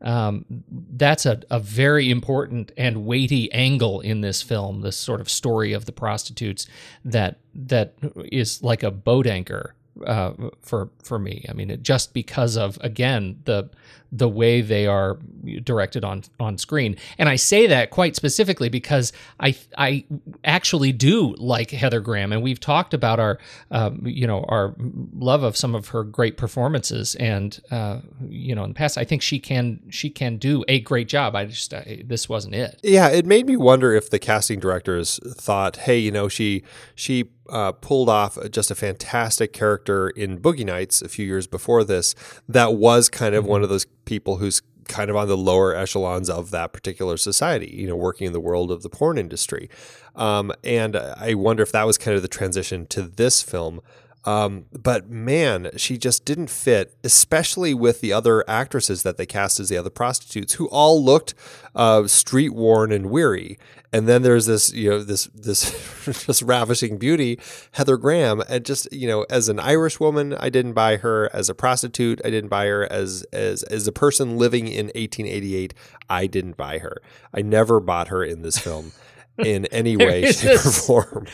[0.02, 4.82] Um, that's a, a very important and weighty angle in this film.
[4.82, 6.66] This sort of story of the prostitutes
[7.04, 7.94] that that
[8.30, 9.74] is like a boat anchor
[10.06, 11.44] uh, for for me.
[11.48, 13.70] I mean, it, just because of again the
[14.12, 15.18] the way they are
[15.62, 16.96] directed on on screen.
[17.18, 20.04] And I say that quite specifically because I I
[20.44, 23.38] actually do like Heather Graham, and we've talked about our
[23.70, 24.74] um, you know our
[25.14, 29.04] love of some of her great performances, and uh, you know in the past I
[29.04, 31.36] think she can she can do a great job.
[31.36, 32.80] I just I, this wasn't it.
[32.82, 36.62] Yeah, it made me wonder if the casting directors thought, hey, you know, she
[36.94, 41.84] she uh, pulled off just a fantastic character in Boogie Nights a few years before
[41.84, 42.14] this.
[42.48, 43.52] That was kind of mm-hmm.
[43.52, 47.72] one of those people who's kind of on the lower echelons of that particular society,
[47.72, 49.70] you know, working in the world of the porn industry.
[50.16, 53.80] Um, and I wonder if that was kind of the transition to this film.
[54.24, 59.60] Um, but man, she just didn't fit, especially with the other actresses that they cast
[59.60, 61.34] as the other prostitutes, who all looked
[61.74, 63.58] uh, street worn and weary.
[63.92, 65.70] And then there's this, you know, this this
[66.26, 67.40] just ravishing beauty,
[67.72, 71.28] Heather Graham, and just you know, as an Irish woman, I didn't buy her.
[71.32, 72.90] As a prostitute, I didn't buy her.
[72.90, 75.74] As as as a person living in 1888,
[76.08, 77.02] I didn't buy her.
[77.34, 78.92] I never bought her in this film
[79.38, 81.26] in any way, shape, or form.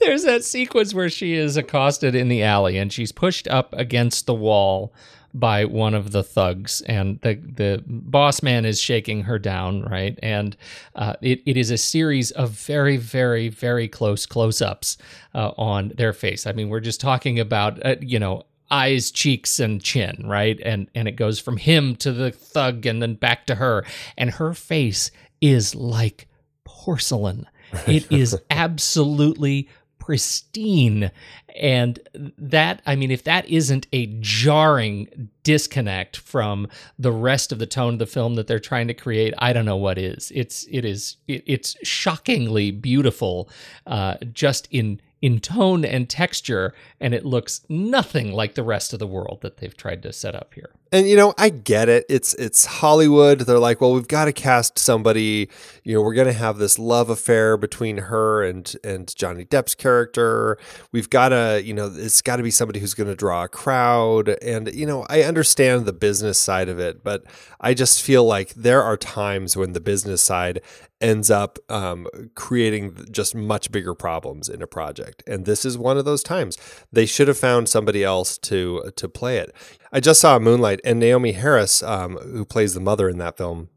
[0.00, 4.24] There's that sequence where she is accosted in the alley and she's pushed up against
[4.26, 4.94] the wall
[5.32, 10.18] by one of the thugs and the the boss man is shaking her down right?
[10.22, 10.56] And
[10.94, 14.98] uh, it, it is a series of very very very close close-ups
[15.34, 16.46] uh, on their face.
[16.46, 20.60] I mean we're just talking about uh, you know eyes cheeks and chin right?
[20.64, 23.84] And and it goes from him to the thug and then back to her.
[24.16, 26.28] And her face is like
[26.64, 27.46] porcelain.
[27.86, 29.68] It is absolutely
[30.00, 31.12] pristine.
[31.54, 32.00] And
[32.36, 36.66] that, I mean, if that isn't a jarring disconnect from
[36.98, 39.64] the rest of the tone of the film that they're trying to create, I don't
[39.64, 40.32] know what is.
[40.34, 43.48] It's it is it, it's shockingly beautiful,
[43.86, 48.98] uh, just in in tone and texture, and it looks nothing like the rest of
[48.98, 50.70] the world that they've tried to set up here.
[50.92, 52.04] And you know, I get it.
[52.08, 53.40] It's it's Hollywood.
[53.40, 55.48] They're like, well, we've got to cast somebody.
[55.84, 59.76] You know, we're going to have this love affair between her and and Johnny Depp's
[59.76, 60.58] character.
[60.90, 63.48] We've got to, you know, it's got to be somebody who's going to draw a
[63.48, 64.30] crowd.
[64.42, 67.24] And you know, I understand the business side of it, but
[67.60, 70.60] I just feel like there are times when the business side
[71.00, 75.96] ends up um, creating just much bigger problems in a project, and this is one
[75.96, 76.58] of those times.
[76.92, 79.54] They should have found somebody else to to play it.
[79.92, 83.68] I just saw Moonlight, and Naomie Harris, um, who plays the mother in that film,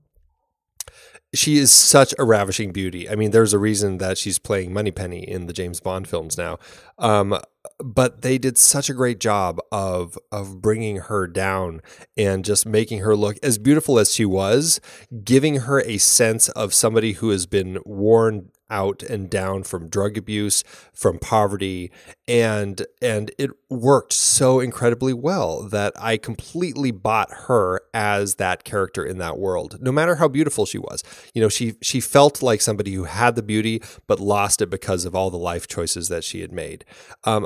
[1.34, 3.10] she is such a ravishing beauty.
[3.10, 6.60] I mean, there's a reason that she's playing Moneypenny in the James Bond films now.
[7.00, 7.40] Um,
[7.80, 11.82] but they did such a great job of of bringing her down
[12.16, 14.80] and just making her look as beautiful as she was,
[15.24, 20.18] giving her a sense of somebody who has been worn out and down from drug
[20.18, 21.92] abuse, from poverty,
[22.28, 29.06] and and it worked so incredibly well that I completely bought her as that character
[29.06, 29.78] in that world.
[29.80, 33.36] No matter how beautiful she was, you know, she she felt like somebody who had
[33.36, 36.84] the beauty but lost it because of all the life choices that she had made.
[37.24, 37.46] Um,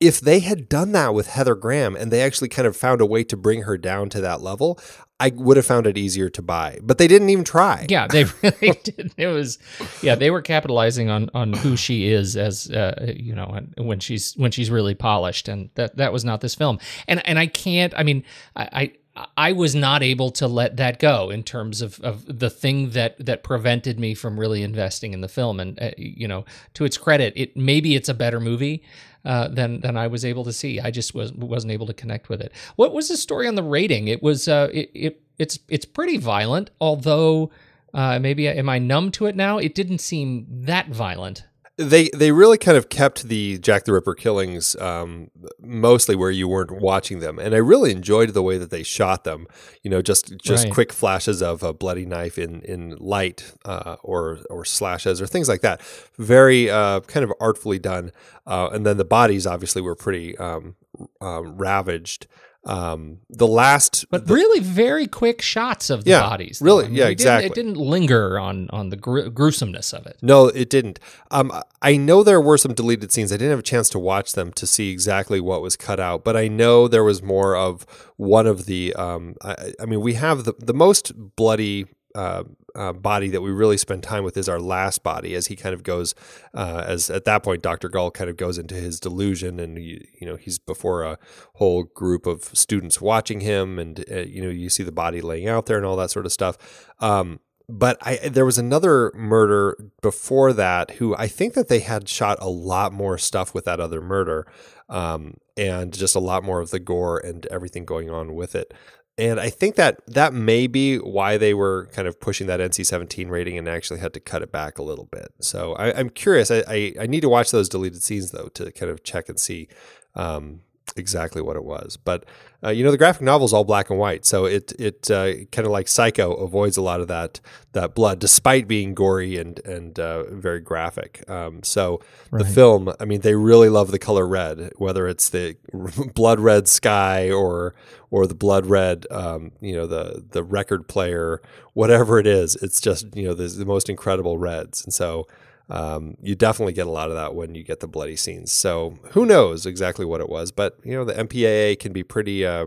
[0.00, 3.06] if they had done that with Heather Graham and they actually kind of found a
[3.06, 4.80] way to bring her down to that level,
[5.22, 6.80] I would have found it easier to buy.
[6.82, 7.86] But they didn't even try.
[7.88, 9.14] Yeah, they really didn't.
[9.16, 9.60] It was,
[10.02, 14.34] yeah, they were capitalizing on on who she is as uh, you know when she's
[14.34, 16.80] when she's really polished, and that that was not this film.
[17.06, 17.94] And and I can't.
[17.96, 18.24] I mean,
[18.56, 18.68] I.
[18.72, 18.92] I
[19.36, 23.14] I was not able to let that go in terms of, of the thing that
[23.24, 25.60] that prevented me from really investing in the film.
[25.60, 28.82] And uh, you know, to its credit, it maybe it's a better movie
[29.24, 30.80] uh, than than I was able to see.
[30.80, 32.52] I just was wasn't able to connect with it.
[32.76, 34.08] What was the story on the rating?
[34.08, 37.50] It was uh, it, it it's it's pretty violent, although
[37.94, 39.58] uh, maybe am I numb to it now?
[39.58, 41.44] It didn't seem that violent
[41.78, 46.46] they they really kind of kept the Jack the Ripper killings um, mostly where you
[46.46, 49.46] weren't watching them, and I really enjoyed the way that they shot them.
[49.82, 50.72] You know, just just Right.
[50.74, 55.48] quick flashes of a bloody knife in in light uh, or or slashes or things
[55.48, 55.80] like that.
[56.18, 58.12] Very uh, kind of artfully done,
[58.46, 60.76] uh, and then the bodies obviously were pretty um,
[61.20, 62.26] um, ravaged.
[62.64, 66.60] Um, the last, but really very quick shots of the Yeah, bodies.
[66.60, 66.66] though.
[66.66, 67.46] really, I mean, yeah, we didn't- exactly.
[67.46, 70.16] It didn't linger on on the gru- gruesomeness of it.
[70.22, 71.00] No, it didn't.
[71.32, 71.50] Um,
[71.82, 73.32] I know there were some deleted scenes.
[73.32, 76.22] I didn't have a chance to watch them to see exactly what was cut out,
[76.22, 77.84] but I know there was more of
[78.16, 78.94] one of the.
[78.94, 81.86] Um, I, I mean, we have the the most bloody.
[82.14, 82.44] Uh,
[82.74, 85.74] uh, body that we really spend time with is our last body as he kind
[85.74, 86.14] of goes
[86.54, 90.00] uh, as at that point dr Gull kind of goes into his delusion and you,
[90.22, 91.18] know he's before a
[91.56, 95.48] whole group of students watching him and uh, you know you see the body laying
[95.48, 96.56] out there and all that sort of stuff
[97.00, 102.08] um, but I there was another murder before that who I think that they had
[102.08, 104.46] shot a lot more stuff with that other murder,
[104.88, 108.74] um, and just a lot more of the gore and everything going on with it.
[109.18, 113.28] And I think that that may be why they were kind of pushing that NC-17
[113.28, 115.32] rating and actually had to cut it back a little bit.
[115.40, 116.50] So I, I'm curious.
[116.50, 119.38] I, I, I need to watch those deleted scenes though to kind of check and
[119.38, 119.68] see
[120.14, 120.60] um,
[120.96, 121.96] exactly what it was.
[121.96, 122.24] But
[122.64, 125.44] uh, you know, the graphic novel is all black and white, so it it uh,
[125.50, 127.40] kind of like Psycho avoids a lot of that
[127.72, 131.28] that blood, despite being gory and and uh, very graphic.
[131.28, 132.00] Um, so
[132.30, 135.56] the film, I mean, they really love the color red, whether it's the
[136.14, 137.74] blood red sky or
[138.12, 142.54] or the blood red, um, you know, the the record player, whatever it is.
[142.56, 145.26] It's just you know the, the most incredible reds, and so.
[145.68, 148.52] Um, you definitely get a lot of that when you get the bloody scenes.
[148.52, 152.44] So who knows exactly what it was, but you know the MPAA can be pretty
[152.44, 152.66] uh,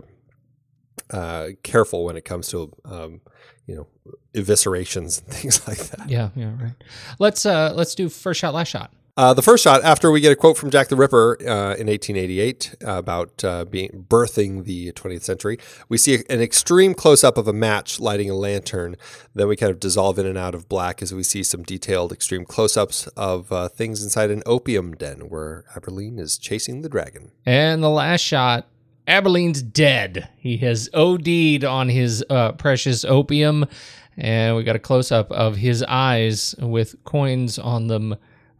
[1.10, 3.20] uh, careful when it comes to um,
[3.66, 3.86] you know
[4.34, 6.08] eviscerations and things like that.
[6.08, 6.74] Yeah, yeah, right.
[7.18, 8.92] Let's uh let's do first shot, last shot.
[9.18, 11.86] Uh, the first shot, after we get a quote from Jack the Ripper uh, in
[11.86, 17.38] 1888 uh, about uh, being birthing the 20th century, we see an extreme close up
[17.38, 18.94] of a match lighting a lantern.
[19.34, 22.12] Then we kind of dissolve in and out of black as we see some detailed
[22.12, 26.88] extreme close ups of uh, things inside an opium den where Abberline is chasing the
[26.90, 27.30] dragon.
[27.46, 28.68] And the last shot,
[29.08, 30.28] Abberline's dead.
[30.36, 33.64] He has OD'd on his uh, precious opium,
[34.18, 38.16] and we got a close up of his eyes with coins on them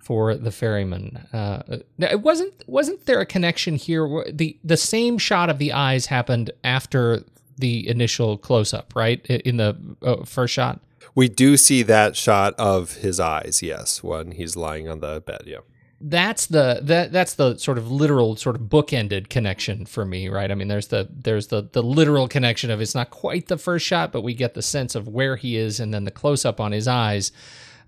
[0.06, 1.26] for the ferryman.
[1.32, 4.24] Uh, now, it wasn't wasn't there a connection here?
[4.30, 7.24] the The same shot of the eyes happened after
[7.58, 9.26] the initial close up, right?
[9.26, 10.80] In the uh, first shot.
[11.16, 15.42] We do see that shot of his eyes, yes, when he's lying on the bed,
[15.44, 15.58] yeah.
[16.00, 20.50] that's the that that's the sort of literal sort of bookended connection for me right
[20.50, 23.86] i mean there's the there's the the literal connection of it's not quite the first
[23.86, 26.60] shot but we get the sense of where he is and then the close up
[26.60, 27.32] on his eyes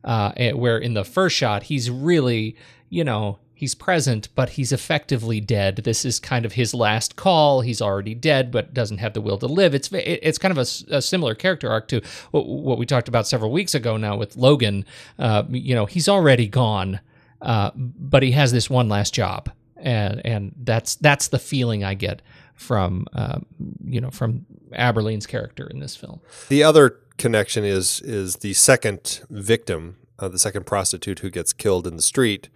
[0.05, 2.57] uh where in the first shot he's really
[2.89, 5.77] you know he's present, but he's effectively dead.
[5.79, 7.63] This is kind of his last call.
[7.63, 9.75] He's already dead, but doesn't have the will to live.
[9.75, 13.51] It's it's kind of a, a similar character arc to what we talked about several
[13.51, 14.87] weeks ago now with Logan.
[15.19, 17.01] Uh, you know, he's already gone,
[17.43, 21.95] uh, but he has this one last job, and and that's that's the feeling I
[21.95, 22.23] get
[22.55, 23.41] from uh,
[23.85, 26.21] you know from Abberline's character in this film.
[26.49, 31.87] The other connection is is the second victim, uh, the second prostitute who gets killed
[31.87, 32.49] in the street.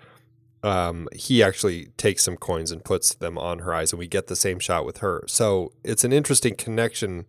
[0.64, 4.28] Um, he actually takes some coins and puts them on her eyes, and we get
[4.28, 5.24] the same shot with her.
[5.26, 7.26] So it's an interesting connection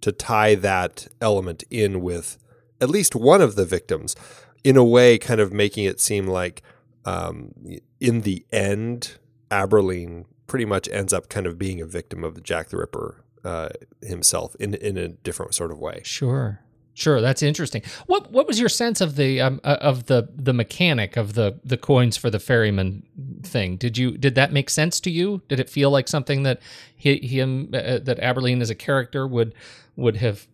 [0.00, 2.38] to tie that element in with
[2.80, 4.16] at least one of the victims,
[4.64, 6.62] in a way, kind of making it seem like
[7.04, 7.52] um,
[8.00, 9.18] in the end,
[9.50, 13.21] Abberline pretty much ends up kind of being a victim of the Jack the Ripper
[13.44, 13.70] uh,
[14.02, 16.02] himself in in a different sort of way.
[16.04, 16.60] Sure.
[16.94, 17.82] Sure, that's interesting.
[18.04, 21.58] What what was your sense of the um, uh, of the the mechanic of the
[21.64, 23.02] the coins for the ferryman
[23.42, 23.78] thing?
[23.78, 25.40] Did you did that make sense to you?
[25.48, 26.60] Did it feel like something that
[26.94, 29.54] he, him uh, that Abberline as a character would
[29.96, 30.46] would have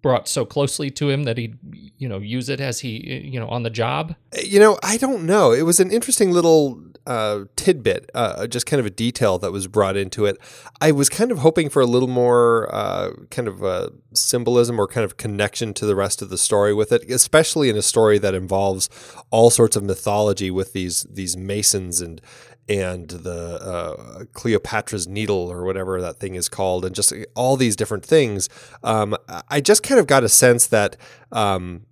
[0.00, 1.58] brought so closely to him that he'd
[1.98, 5.24] you know use it as he you know on the job you know i don't
[5.24, 9.52] know it was an interesting little uh, tidbit uh, just kind of a detail that
[9.52, 10.36] was brought into it
[10.80, 14.86] i was kind of hoping for a little more uh, kind of a symbolism or
[14.86, 18.18] kind of connection to the rest of the story with it especially in a story
[18.18, 18.88] that involves
[19.30, 22.20] all sorts of mythology with these these masons and
[22.68, 27.76] and the uh, Cleopatra's Needle or whatever that thing is called, and just all these
[27.76, 28.48] different things.
[28.82, 29.16] Um,
[29.48, 30.96] I just kind of got a sense that
[31.32, 31.86] um,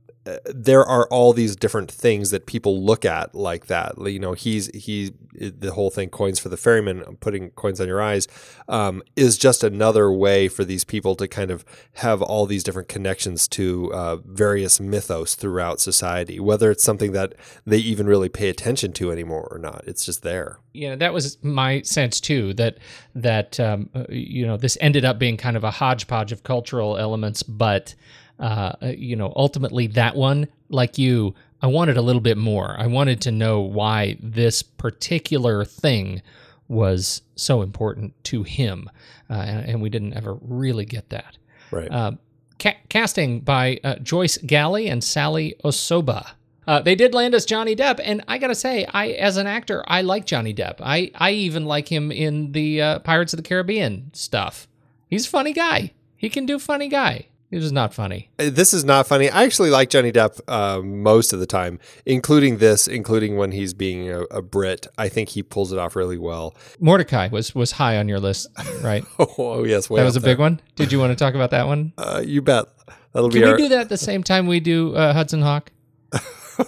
[0.45, 3.95] there are all these different things that people look at like that.
[3.99, 8.03] You know, he's he the whole thing coins for the ferryman, putting coins on your
[8.03, 8.29] eyes,
[8.68, 11.64] um, is just another way for these people to kind of
[11.95, 16.39] have all these different connections to uh, various mythos throughout society.
[16.39, 20.23] Whether it's something that they even really pay attention to anymore or not, it's just
[20.23, 20.59] there.
[20.73, 22.53] Yeah, that was my sense too.
[22.55, 22.77] That
[23.14, 26.99] that um, uh, you know this ended up being kind of a hodgepodge of cultural
[26.99, 27.95] elements, but
[28.41, 32.74] uh, you know, ultimately that one, like you, I wanted a little bit more.
[32.78, 36.22] I wanted to know why this particular thing
[36.66, 38.88] was so important to him,
[39.28, 41.36] uh, and, and, we didn't ever really get that.
[41.70, 41.91] Right.
[41.91, 42.12] Uh,
[42.61, 46.30] ca- casting by uh, Joyce Gallie and Sally Osoba.
[46.66, 49.82] Uh, they did land us Johnny Depp, and I gotta say, I as an actor,
[49.88, 50.76] I like Johnny Depp.
[50.80, 54.68] I I even like him in the uh, Pirates of the Caribbean stuff.
[55.09, 55.93] He's a funny guy.
[56.16, 57.26] He can do funny guy.
[57.51, 58.30] It was not funny.
[58.38, 59.28] Uh, this is not funny.
[59.28, 63.74] I actually like Johnny Depp uh, most of the time, including this, including when he's
[63.74, 64.86] being a, a, Brit.
[64.96, 66.55] I think he pulls it off really well.
[66.78, 68.46] Mordecai was was high on your list,
[68.82, 69.05] right?
[69.18, 70.34] oh yes, that was a there.
[70.34, 70.61] big one.
[70.76, 71.92] Did you want to talk about that one?
[71.98, 72.66] Uh, you bet.
[73.12, 73.40] That'll Can be.
[73.40, 73.59] Can we our...
[73.59, 75.72] do that at the same time we do uh, Hudson Hawk?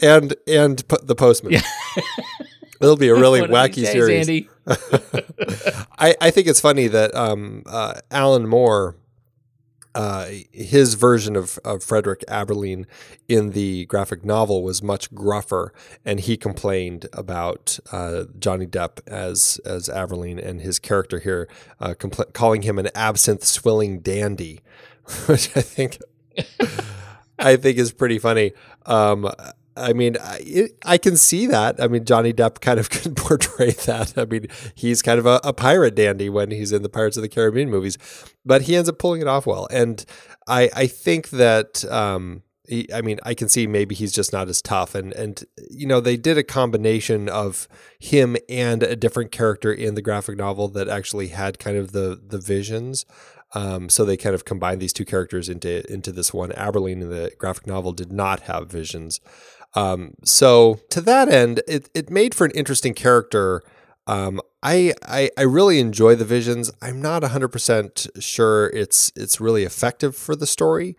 [0.00, 1.52] and and the postman.
[1.52, 1.60] Yeah.
[2.80, 4.28] It'll be a really wacky days, series.
[4.28, 4.48] Andy.
[5.98, 8.96] I, I think it's funny that um, uh, Alan Moore,
[9.94, 12.86] uh, his version of, of Frederick Abberline
[13.26, 15.72] in the graphic novel was much gruffer,
[16.04, 21.48] and he complained about uh, Johnny Depp as as Abberline and his character here,
[21.80, 24.60] uh, compl- calling him an absinthe swilling dandy,
[25.26, 25.98] which I think.
[27.40, 28.52] I think is pretty funny.
[28.84, 29.30] Um,
[29.78, 31.80] I mean, I, I, can see that.
[31.80, 34.16] I mean, Johnny Depp kind of can portray that.
[34.16, 37.22] I mean, he's kind of a, a, pirate dandy when he's in the Pirates of
[37.22, 37.98] the Caribbean movies,
[38.44, 39.68] but he ends up pulling it off well.
[39.70, 40.04] And
[40.46, 44.48] I, I think that, um, he, I mean, I can see maybe he's just not
[44.48, 44.94] as tough.
[44.94, 47.66] And, and, you know, they did a combination of
[47.98, 52.20] him and a different character in the graphic novel that actually had kind of the,
[52.22, 53.06] the visions.
[53.54, 56.50] Um, so they kind of combined these two characters into into this one.
[56.50, 59.20] Abberline in the graphic novel did not have visions.
[59.74, 63.62] Um, so to that end, it, it made for an interesting character.
[64.06, 66.70] Um, I, I, I really enjoy the visions.
[66.80, 70.96] I'm not 100% sure it's it's really effective for the story,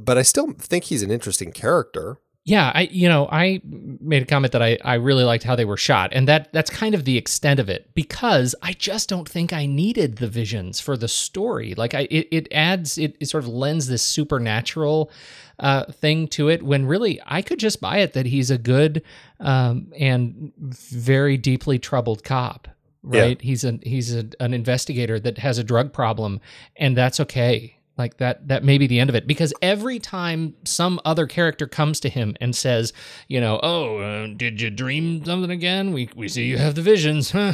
[0.00, 2.20] but I still think he's an interesting character.
[2.46, 5.64] Yeah, I you know I made a comment that I, I really liked how they
[5.64, 9.26] were shot, and that that's kind of the extent of it because I just don't
[9.26, 11.74] think I needed the visions for the story.
[11.74, 15.10] Like I it, it adds it, it sort of lends this supernatural
[15.58, 19.02] uh, thing to it when really I could just buy it that he's a good
[19.40, 22.68] um, and very deeply troubled cop.
[23.02, 23.38] Right?
[23.40, 23.46] Yeah.
[23.46, 26.40] He's a he's a, an investigator that has a drug problem,
[26.76, 29.26] and that's okay like that that may be the end of it.
[29.26, 32.92] Because every time some other character comes to him and says
[33.28, 35.92] you know oh uh, did you dream something again?
[35.92, 37.34] We we see you have the visions.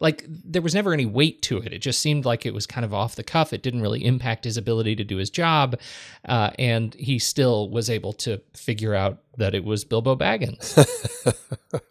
[0.00, 1.72] Like there was never any weight to it.
[1.72, 3.52] It just seemed like it was kind of off the cuff.
[3.52, 5.78] It didn't really impact his ability to do his job
[6.24, 10.76] uh, and he still was able to figure out that it was bilbo baggins.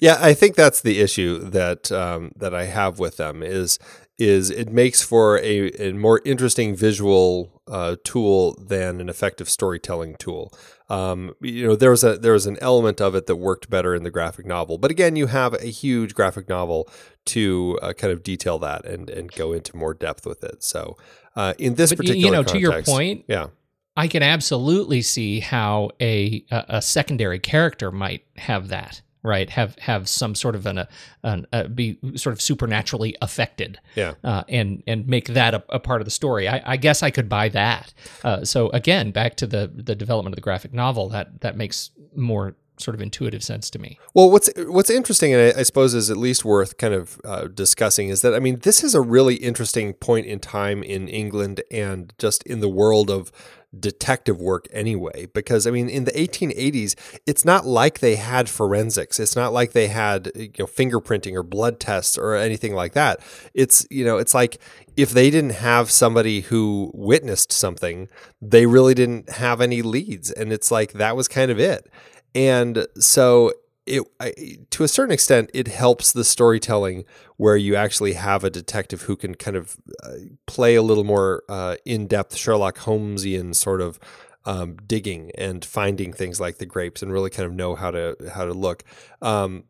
[0.00, 3.78] Yeah, I think that's the issue that um, that I have with them is
[4.18, 10.16] is it makes for a, a more interesting visual uh, tool than an effective storytelling
[10.16, 10.52] tool.
[10.88, 13.94] Um, you know, there was a there was an element of it that worked better
[13.94, 16.88] in the graphic novel, but again, you have a huge graphic novel
[17.26, 20.62] to uh, kind of detail that and and go into more depth with it.
[20.62, 20.96] So,
[21.34, 23.48] uh, in this But particular, you know, to your point, yeah,
[23.96, 29.76] I can absolutely see how a a, a secondary character might have that right have
[29.78, 30.88] have some sort of an, a,
[31.22, 34.14] an a, be sort of supernaturally affected Yeah.
[34.24, 36.48] uh, and and make that a, a part of the story.
[36.48, 37.92] I, I guess I could buy that.
[38.24, 41.90] Uh, so again back to the the development of the graphic novel that that makes
[42.14, 43.98] more sort of intuitive sense to me.
[44.12, 47.48] Well, what's what's interesting, and I, I suppose is at least worth kind of uh,
[47.48, 51.62] discussing, is that I mean, this is a really interesting point in time in England
[51.70, 53.32] and just in the world of
[53.78, 55.26] detective work anyway.
[55.32, 56.94] Because I mean, in the 1880s,
[57.26, 59.18] it's not like they had forensics.
[59.20, 62.92] It's not like they had uh, you know fingerprinting or blood tests or anything like
[62.92, 63.20] that.
[63.54, 64.60] It's you know, it's like
[64.96, 68.08] if they didn't have somebody who witnessed something,
[68.40, 71.88] they really didn't have any leads, and it's like that was kind of it.
[72.34, 73.52] And so
[73.86, 74.34] it I,
[74.70, 77.04] to a certain extent it helps the storytelling
[77.36, 80.12] where you actually have a detective who can kind of uh,
[80.46, 83.98] play a little more uh, in-depth Sherlock Holmesian sort of
[84.44, 88.16] um, digging and finding things like the grapes and really kind of know how to
[88.32, 88.84] how to look.
[89.20, 89.64] Um,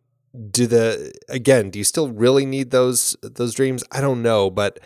[0.51, 1.71] do the again?
[1.71, 3.83] Do you still really need those those dreams?
[3.91, 4.79] I don't know, but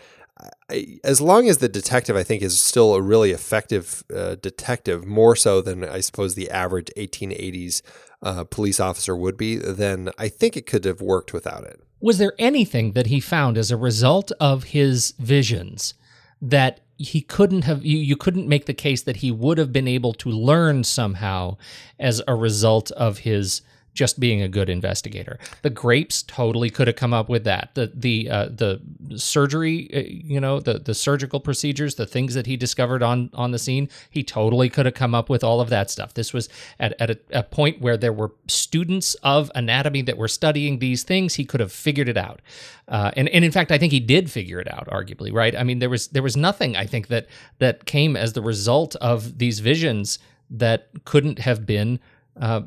[0.69, 5.05] I, as long as the detective, I think, is still a really effective uh, detective,
[5.05, 7.81] more so than I suppose the average 1880s
[8.21, 11.81] uh, police officer would be, then I think it could have worked without it.
[11.99, 15.93] was there anything that he found as a result of his visions
[16.41, 19.87] that he couldn't have you, you couldn't make the case that he would have been
[19.87, 21.57] able to learn somehow
[21.99, 23.61] as a result of his
[23.93, 25.37] just being a good investigator.
[25.63, 27.71] The grapes totally could have come up with that.
[27.73, 28.81] The the uh, the
[29.17, 33.51] surgery, uh, you know, the the surgical procedures, the things that he discovered on on
[33.51, 36.13] the scene, he totally could have come up with all of that stuff.
[36.13, 36.47] This was
[36.79, 41.03] at at a, a point where there were students of anatomy that were studying these
[41.03, 41.35] things.
[41.35, 42.41] He could have figured it out,
[42.87, 44.87] uh, and and in fact, I think he did figure it out.
[44.87, 45.55] Arguably, right?
[45.55, 47.27] I mean, there was there was nothing I think that
[47.59, 50.19] that came as the result of these visions
[50.49, 51.99] that couldn't have been
[52.39, 52.61] uh,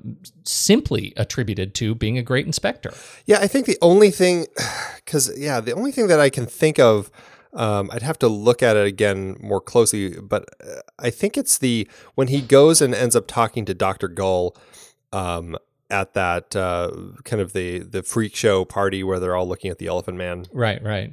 [0.45, 2.93] simply attributed to being a great inspector.
[3.27, 4.47] Yeah, I think the only thing,
[4.97, 7.11] because yeah, the only thing that I can think of,
[7.53, 11.59] um, I'd have to look at it again more closely, but uh, I think it's
[11.59, 14.57] the when he goes and ends up talking to Doctor Gull.
[15.13, 15.57] Um,
[15.91, 16.91] at that uh,
[17.25, 20.47] kind of the the freak show party where they're all looking at the Elephant Man,
[20.51, 21.13] Right, right.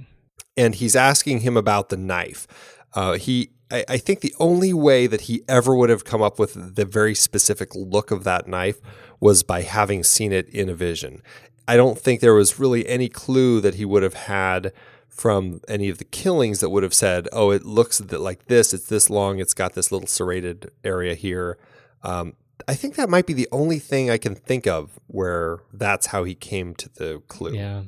[0.58, 2.47] and he's asking him about the knife.
[2.93, 6.39] Uh, he, I, I think, the only way that he ever would have come up
[6.39, 8.80] with the very specific look of that knife
[9.19, 11.22] was by having seen it in a vision.
[11.67, 14.74] I don't think there was really any clue that he would have had
[15.07, 18.74] from any of the killings that would have said, "Oh, it looks like this.
[18.74, 19.39] It's this long.
[19.39, 21.57] It's got this little serrated area here."
[22.03, 22.34] Um,
[22.67, 26.24] I think that might be the only thing I can think of where that's how
[26.24, 27.55] he came to the clue.
[27.55, 27.84] Yeah,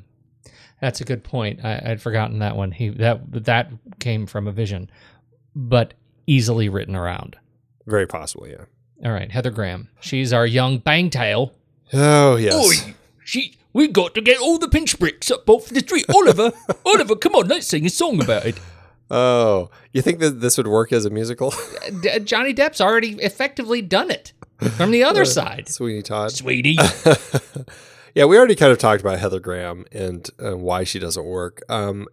[0.80, 1.64] that's a good point.
[1.64, 2.70] I, I'd forgotten that one.
[2.70, 4.90] He that that came from a vision,
[5.54, 5.94] but
[6.26, 7.36] easily written around.
[7.86, 8.64] Very possible, yeah.
[9.04, 9.88] All right, Heather Graham.
[10.00, 11.52] She's our young bangtail.
[11.92, 12.90] Oh yes.
[13.24, 13.56] she.
[13.72, 16.06] We got to get all the pinch bricks up off the street.
[16.14, 16.52] Oliver,
[16.86, 18.56] Oliver, come on, let's sing a song about it.
[19.10, 21.52] Oh, you think that this would work as a musical?
[22.00, 24.32] D- Johnny Depp's already effectively done it
[24.76, 25.68] from the other side.
[25.68, 26.30] Sweeney Todd.
[26.32, 26.78] Sweetie.
[28.14, 31.62] Yeah, we already kind of talked about Heather Graham and uh, why she doesn't work.
[31.68, 32.06] Um,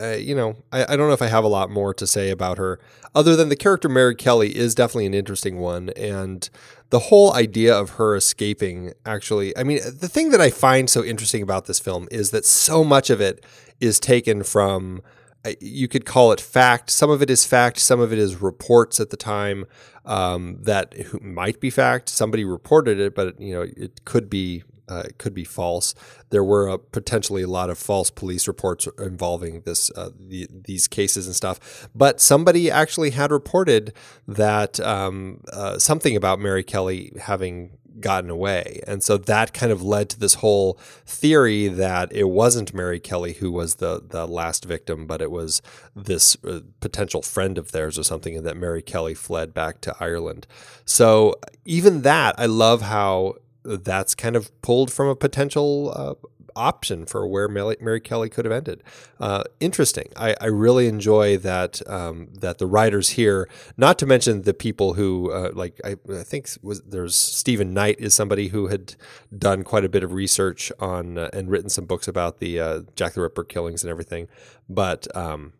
[0.00, 2.30] uh, you know, I, I don't know if I have a lot more to say
[2.30, 2.78] about her,
[3.14, 6.48] other than the character Mary Kelly is definitely an interesting one, and
[6.90, 8.92] the whole idea of her escaping.
[9.04, 12.44] Actually, I mean, the thing that I find so interesting about this film is that
[12.44, 13.44] so much of it
[13.80, 15.02] is taken from.
[15.44, 16.90] uh, You could call it fact.
[16.90, 17.78] Some of it is fact.
[17.78, 19.64] Some of it is reports at the time
[20.04, 22.08] um, that might be fact.
[22.08, 25.94] Somebody reported it, but you know it could be uh, it could be false.
[26.30, 30.88] There were uh, potentially a lot of false police reports involving this uh, the, these
[30.88, 31.88] cases and stuff.
[31.94, 33.92] But somebody actually had reported
[34.26, 38.80] that um, uh, something about Mary Kelly having gotten away.
[38.86, 43.34] And so that kind of led to this whole theory that it wasn't Mary Kelly
[43.34, 45.62] who was the the last victim, but it was
[45.94, 49.96] this uh, potential friend of theirs or something, and that Mary Kelly fled back to
[50.00, 50.46] Ireland.
[50.84, 53.34] So even that, I love how
[53.64, 56.14] that's kind of pulled from a potential uh,
[56.56, 58.82] option for where Mary, Mary Kelly could have ended.
[59.18, 60.08] Uh, interesting.
[60.16, 64.94] I, I, really enjoy that um, that the writers here, not to mention the people
[64.94, 68.94] who uh, like I, I, think was there's Stephen Knight is somebody who had
[69.36, 72.80] done quite a bit of research on uh, and written some books about the uh,
[72.96, 74.28] Jack the Ripper killings and everything,
[74.68, 75.14] but.
[75.16, 75.54] Um,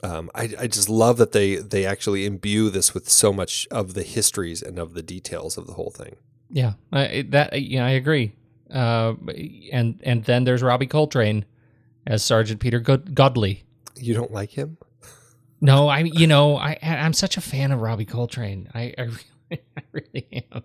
[0.00, 3.94] um, I, I just love that they they actually imbue this with so much of
[3.94, 6.14] the histories and of the details of the whole thing.
[6.50, 8.32] Yeah, I, that yeah, I agree.
[8.72, 9.14] Uh,
[9.72, 11.44] and and then there's Robbie Coltrane
[12.06, 13.64] as Sergeant Peter Godley.
[13.96, 14.78] You don't like him?
[15.60, 18.68] No, I you know I I'm such a fan of Robbie Coltrane.
[18.74, 19.02] I I
[19.50, 20.62] really, I really am.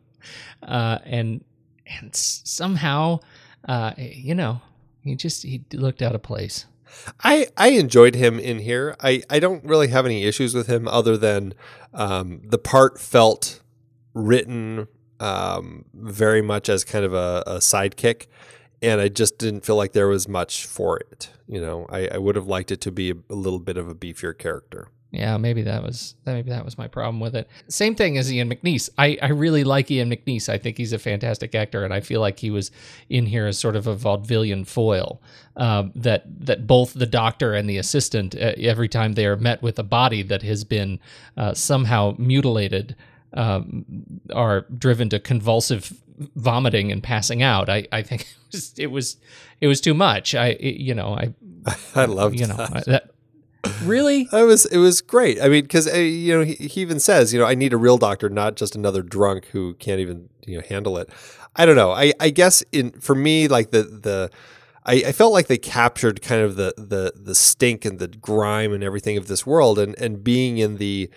[0.62, 1.44] Uh, and
[1.86, 3.20] and somehow,
[3.68, 4.62] uh, you know,
[5.02, 6.66] he just he looked out of place.
[7.24, 8.96] I, I enjoyed him in here.
[9.00, 11.56] I, I don't really have any issues with him other than
[11.92, 13.62] um, the part felt
[14.14, 14.88] written
[15.24, 18.28] um, very much as kind of a, a, sidekick,
[18.82, 21.30] and I just didn't feel like there was much for it.
[21.48, 23.88] You know, I, I would have liked it to be a, a, little bit of
[23.88, 24.90] a beefier character.
[25.12, 27.48] Yeah, maybe that was maybe that was my problem with it.
[27.70, 28.90] Same thing as Ian McNeice.
[28.98, 30.50] I, I really like Ian McNeice.
[30.50, 32.72] I think he's a fantastic actor, and I feel like he was
[33.10, 35.22] in here as sort of a vaudevillian foil.
[35.56, 39.62] Um, that that both the doctor and the assistant, uh, every time they are met
[39.62, 41.00] with a body that has been
[41.38, 42.96] uh, somehow mutilated,
[43.34, 43.86] um,
[44.34, 45.94] are driven to convulsive
[46.36, 47.70] vomiting and passing out.
[47.70, 48.22] I, I think
[48.52, 49.18] it was, it was,
[49.62, 50.36] it was too much.
[50.36, 51.34] I it, you know I
[51.96, 52.86] I loved you know that.
[52.86, 53.10] that
[53.84, 57.00] really it was it was great i mean because uh, you know he, he, even
[57.00, 60.28] says you know i need a real doctor not just another drunk who can't even
[60.46, 61.10] you know handle it
[61.56, 64.30] i don't know i i guess in for me like the the
[64.86, 68.74] I, I felt like they captured kind of the the the stink and the grime
[68.74, 71.10] and everything of this world and and being in the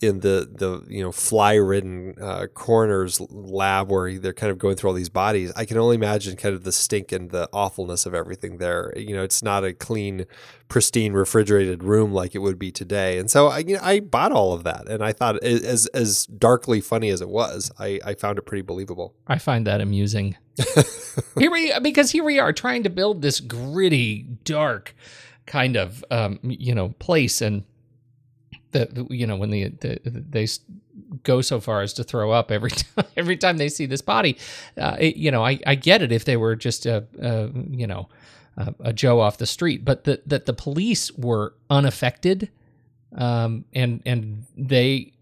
[0.00, 4.76] in the the you know fly ridden uh, coroner's lab where they're kind of going
[4.76, 8.04] through all these bodies, I can only imagine kind of the stink and the awfulness
[8.04, 8.92] of everything there.
[8.96, 10.26] You know, it's not a clean,
[10.68, 13.18] pristine, refrigerated room like it would be today.
[13.18, 16.26] And so I you know I bought all of that, and I thought as as
[16.26, 19.14] darkly funny as it was, I I found it pretty believable.
[19.26, 20.36] I find that amusing.
[21.38, 24.94] here we because here we are trying to build this gritty, dark
[25.46, 27.64] kind of um, you know place and
[28.74, 30.46] the you know when the, the, they
[31.22, 34.36] go so far as to throw up every time every time they see this body
[34.76, 37.86] uh, it, you know I, I get it if they were just a, a you
[37.86, 38.08] know
[38.56, 42.50] a, a, Joe off the street but that that the police were unaffected
[43.16, 45.12] um, and and they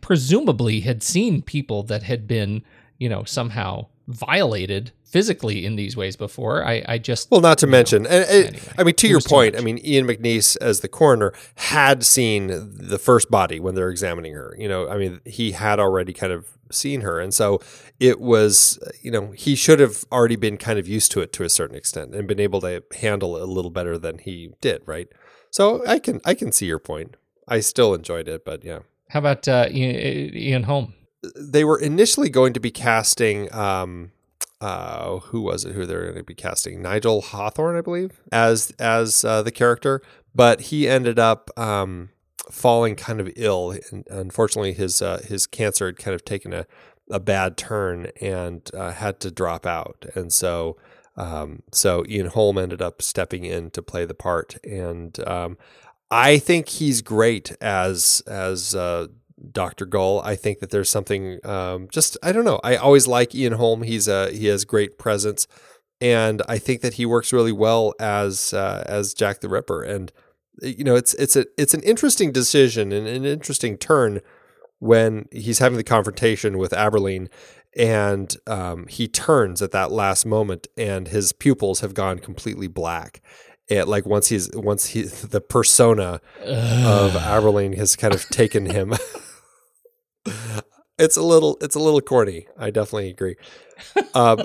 [0.00, 2.62] presumably had seen people that had been
[2.98, 6.64] you know somehow violated physically in these ways before.
[6.64, 9.56] I, I just well, not to mention, know, and, anyway, I mean, to your point,
[9.56, 14.34] I mean, Ian McNeice as the coroner had seen the first body when they're examining
[14.34, 14.54] her.
[14.58, 17.60] You know, I mean, he had already kind of seen her, and so
[17.98, 21.44] it was, you know, he should have already been kind of used to it to
[21.44, 24.82] a certain extent and been able to handle it a little better than he did,
[24.86, 25.08] right?
[25.50, 27.16] So I can I can see your point.
[27.48, 28.80] I still enjoyed it, but yeah.
[29.08, 30.94] How about uh, Ian Holm?
[31.34, 33.52] They were initially going to be casting.
[33.54, 34.12] Um,
[34.60, 36.80] uh, who was it who they're going to be casting?
[36.80, 40.00] Nigel Hawthorne, I believe, as as uh, the character,
[40.34, 42.10] but he ended up um,
[42.50, 46.66] falling kind of ill, and unfortunately, his uh, his cancer had kind of taken a
[47.10, 50.76] a bad turn and uh, had to drop out, and so.
[51.18, 55.56] Um, so Ian Holm ended up stepping in to play the part, and um,
[56.10, 59.06] I think he's great as as uh,
[59.52, 59.86] Dr.
[59.86, 60.20] Gull.
[60.20, 62.60] I think that there's something um, just I don't know.
[62.64, 63.82] I always like Ian Holm.
[63.82, 65.46] He's a he has great presence,
[66.00, 69.82] and I think that he works really well as uh, as Jack the Ripper.
[69.82, 70.12] And
[70.62, 74.20] you know, it's it's a it's an interesting decision and an interesting turn
[74.78, 77.28] when he's having the confrontation with Abberline
[77.76, 83.22] and um, he turns at that last moment and his pupils have gone completely black
[83.68, 88.94] it, like once he's once he the persona of Abberline has kind of taken him
[90.98, 92.46] it's a little it's a little corny.
[92.58, 93.36] I definitely agree.
[94.14, 94.42] Um,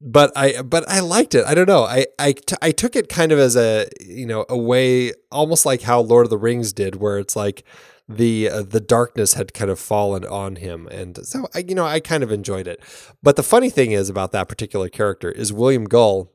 [0.00, 1.44] but I but I liked it.
[1.46, 1.84] I don't know.
[1.84, 5.64] I I, t- I took it kind of as a you know a way almost
[5.64, 7.64] like how Lord of the Rings did, where it's like
[8.08, 11.84] the uh, the darkness had kind of fallen on him, and so I you know
[11.84, 12.82] I kind of enjoyed it.
[13.22, 16.32] But the funny thing is about that particular character is William Gull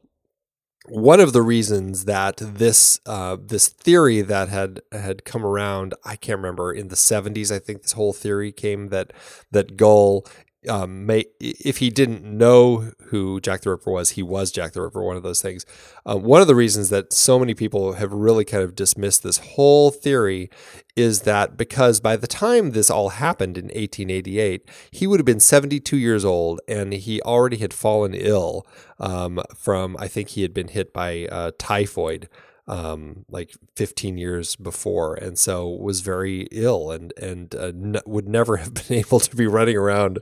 [0.89, 6.15] one of the reasons that this uh, this theory that had had come around, I
[6.15, 7.51] can't remember in the seventies.
[7.51, 9.13] I think this whole theory came that
[9.51, 10.25] that Gull
[10.68, 14.82] um, may, if he didn't know who Jack the Ripper was, he was Jack the
[14.82, 15.03] Ripper.
[15.03, 15.65] One of those things.
[16.05, 19.38] Uh, one of the reasons that so many people have really kind of dismissed this
[19.38, 20.49] whole theory
[20.95, 25.39] is that because by the time this all happened in 1888, he would have been
[25.39, 28.65] 72 years old and he already had fallen ill
[28.99, 32.30] um, from, I think he had been hit by uh, typhoid
[32.68, 38.28] um, like 15 years before, and so was very ill and and uh, n- would
[38.28, 40.20] never have been able to be running around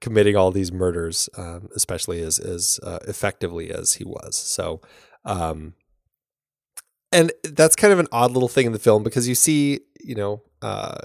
[0.00, 4.36] committing all these murders, um, especially as as uh, effectively as he was.
[4.36, 4.80] So.
[5.26, 5.74] Um,
[7.12, 10.16] and that's kind of an odd little thing in the film because you see, you
[10.16, 10.98] know, uh,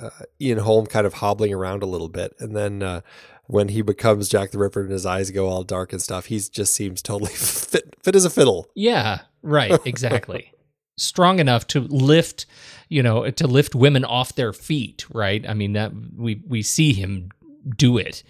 [0.00, 3.00] uh, Ian Holm kind of hobbling around a little bit, and then uh,
[3.46, 6.38] when he becomes Jack the Ripper and his eyes go all dark and stuff, he
[6.38, 8.68] just seems totally fit, fit as a fiddle.
[8.74, 10.52] Yeah, right, exactly.
[10.98, 12.46] Strong enough to lift,
[12.88, 15.44] you know, to lift women off their feet, right?
[15.48, 17.30] I mean that we we see him
[17.76, 18.22] do it,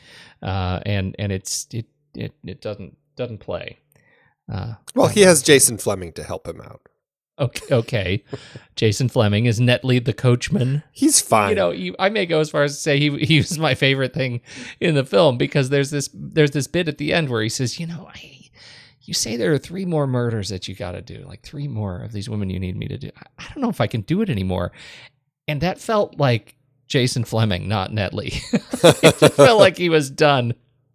[0.42, 3.78] uh, and and it's it it it doesn't doesn't play.
[4.50, 6.82] Uh, well, he has Jason Flemyng to help him out.
[7.38, 8.24] Okay, okay.
[8.76, 10.82] Jason Flemyng is Netley the coachman.
[10.92, 11.50] He's fine.
[11.50, 13.74] You know, you, I may go as far as to say he he was my
[13.74, 14.40] favorite thing
[14.80, 17.80] in the film because there's this there's this bit at the end where he says,
[17.80, 18.41] you know, I
[19.05, 21.98] you say there are three more murders that you got to do, like three more
[22.03, 23.11] of these women you need me to do.
[23.16, 24.72] I, I don't know if I can do it anymore.
[25.48, 28.40] And that felt like Jason Flemyng, not Netley.
[29.03, 30.55] it felt like he was done.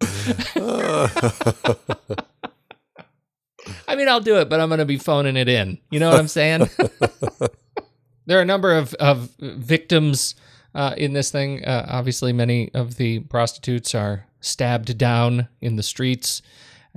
[3.86, 5.78] I mean, I'll do it, but I'm going to be phoning it in.
[5.90, 6.68] You know what I'm saying?
[8.26, 10.34] there are a number of, of victims
[10.74, 11.64] uh, in this thing.
[11.64, 16.42] Uh, obviously, many of the prostitutes are stabbed down in the streets.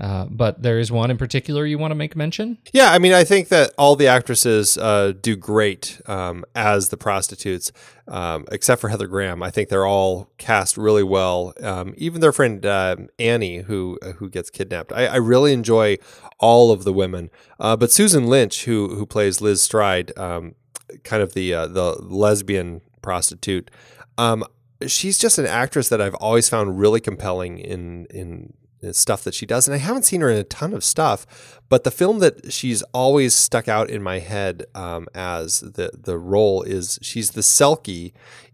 [0.02, 2.58] Uh, but there is one in particular you want to make mention?
[2.74, 6.98] Yeah, I mean, I think that all the actresses uh, do great um, as the
[6.98, 7.72] prostitutes,
[8.08, 9.44] um, except for Heather Graham.
[9.44, 11.54] I think they're all cast really well.
[11.62, 15.98] Um, even their friend uh, Annie, who who gets kidnapped, I, I, really enjoy
[16.40, 17.30] all of the women.
[17.60, 20.56] Uh, but Susan Lynch, who who plays Liz Stride, um,
[21.04, 23.70] kind of the uh, the lesbian prostitute.
[24.18, 24.44] Um,
[24.88, 28.54] she's just an actress that I've always found really compelling in in
[28.92, 29.68] stuff that she does.
[29.68, 32.82] And I haven't seen her in a ton of stuff, but the film that she's
[32.94, 38.14] always stuck out in my head um, as the the role is she's the Selkie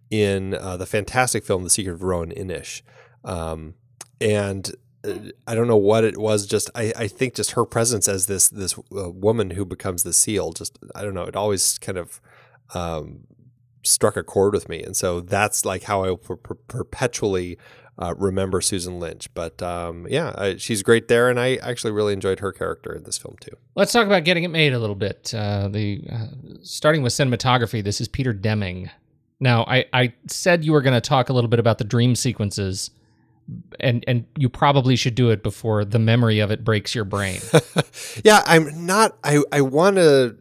[0.10, 2.82] in uh, the fantastic film The Secret of Roan Inish.
[3.24, 3.76] Um,
[4.22, 4.74] and
[5.04, 5.16] uh,
[5.46, 6.46] I don't know what it was.
[6.46, 10.14] Just I, I think just her presence as this this uh, woman who becomes the
[10.14, 10.52] seal.
[10.54, 11.24] Just I don't know.
[11.24, 12.22] It always kind of
[12.74, 13.22] um,
[13.84, 17.58] struck a chord with me, and so that's like how I per- perpetually
[18.00, 19.34] uh, remember Susan Lynch.
[19.34, 23.04] But um, yeah, uh, she's great there, and I actually really enjoyed her character in
[23.04, 23.56] this film too.
[23.76, 25.34] Let's talk about getting it made a little bit.
[25.34, 26.28] Uh, the uh,
[26.62, 27.84] starting with cinematography.
[27.84, 28.90] This is Peter Deming.
[29.40, 32.16] Now, I, I said you were going to talk a little bit about the dream
[32.16, 32.90] sequences,
[33.80, 37.40] and and you probably should do it before the memory of it breaks your brain.
[38.24, 39.18] yeah, I'm not.
[39.24, 40.38] I I want to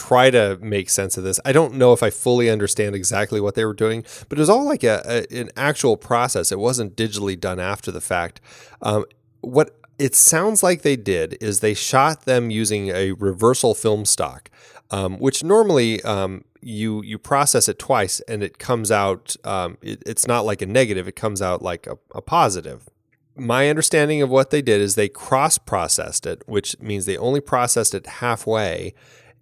[0.00, 1.38] try to make sense of this.
[1.44, 4.48] I don't know if I fully understand exactly what they were doing, but it was
[4.48, 6.50] all like a, a an actual process.
[6.50, 8.40] It wasn't digitally done after the fact.
[8.80, 9.04] Um,
[9.42, 14.50] what it sounds like they did is they shot them using a reversal film stock,
[14.90, 19.36] um, which normally um, you you process it twice and it comes out.
[19.44, 22.88] Um, it, it's not like a negative; it comes out like a, a positive
[23.36, 27.40] my understanding of what they did is they cross processed it, which means they only
[27.40, 28.92] processed it halfway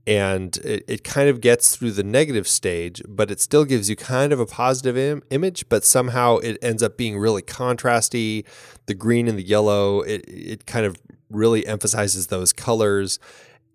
[0.09, 3.95] and it, it kind of gets through the negative stage, but it still gives you
[3.95, 8.47] kind of a positive Im- image, but somehow it ends up being really contrasty.
[8.87, 10.97] The green and the yellow, it, it kind of
[11.29, 13.19] really emphasizes those colors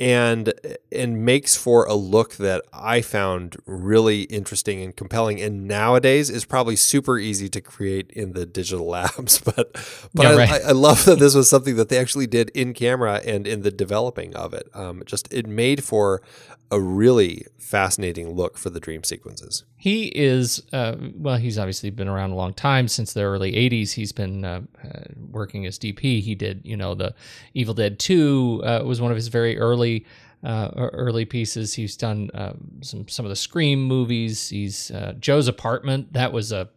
[0.04, 0.54] and
[0.92, 5.40] and makes for a look that I found really interesting and compelling.
[5.40, 9.40] And nowadays is probably super easy to create in the digital labs.
[9.40, 9.72] But
[10.14, 10.52] but Yeah, I, right.
[10.52, 13.62] I, I love that this was something that they actually did in camera and in
[13.62, 14.68] the developing of it.
[14.74, 16.22] Um, it just it made for
[16.74, 19.64] a really fascinating look for the dream sequences.
[19.78, 23.92] He is, uh, well, he's obviously been around a long time since the early 80s.
[23.92, 26.22] He's been uh, uh, working as DP.
[26.22, 27.14] He did, you know, the
[27.54, 30.06] Evil Dead 2 uh, was one of his very early.
[30.46, 31.74] Uh, early pieces.
[31.74, 32.52] He's done uh,
[32.82, 34.50] some some of the Scream movies.
[34.50, 36.12] He's uh, Joe's Apartment.
[36.12, 36.68] That was a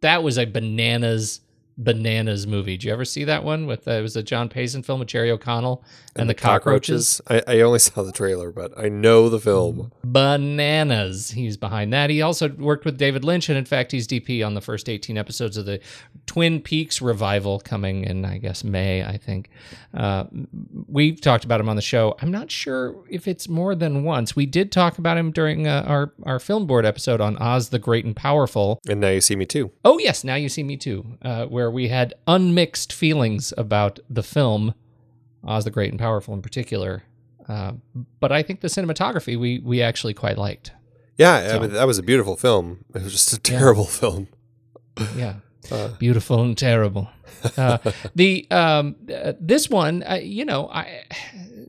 [0.00, 1.40] that was a bananas
[1.78, 2.76] bananas movie.
[2.76, 3.66] Did you ever see that one?
[3.66, 5.84] With uh, it was a John Payson film with Jerry O'Connell
[6.16, 7.20] and, the, cockroaches.
[7.28, 9.92] I, I only saw the trailer, but I know the film.
[10.04, 11.30] bananas.
[11.30, 12.10] He's behind that.
[12.10, 15.16] He also worked with David Lynch, and in fact, he's DP on the first 18
[15.18, 15.80] episodes of the
[16.26, 19.50] Twin Peaks revival coming in, I guess, May, I think.
[19.92, 20.24] Uh,
[20.88, 22.16] we've talked about him on the show.
[22.20, 24.34] I'm not sure if it's more than once.
[24.36, 27.78] We did talk about him during uh, our, our film board episode on Oz the
[27.78, 28.80] Great and Powerful.
[28.88, 29.70] And now you see me too.
[29.84, 34.22] Oh, yes, Now You See Me Too, uh, where we had unmixed feelings about the
[34.22, 34.74] film,
[35.46, 37.02] Oz the Great and Powerful in particular.
[37.48, 37.72] Uh,
[38.20, 40.72] but I think the cinematography we we actually quite liked.
[41.18, 42.84] Yeah, So- I mean, that was a beautiful film.
[42.94, 44.28] It was just a terrible film.
[45.16, 45.34] Yeah,
[45.98, 47.08] beautiful and terrible.
[47.56, 47.78] Uh,
[48.14, 51.02] the um, uh, this one, uh, you know, I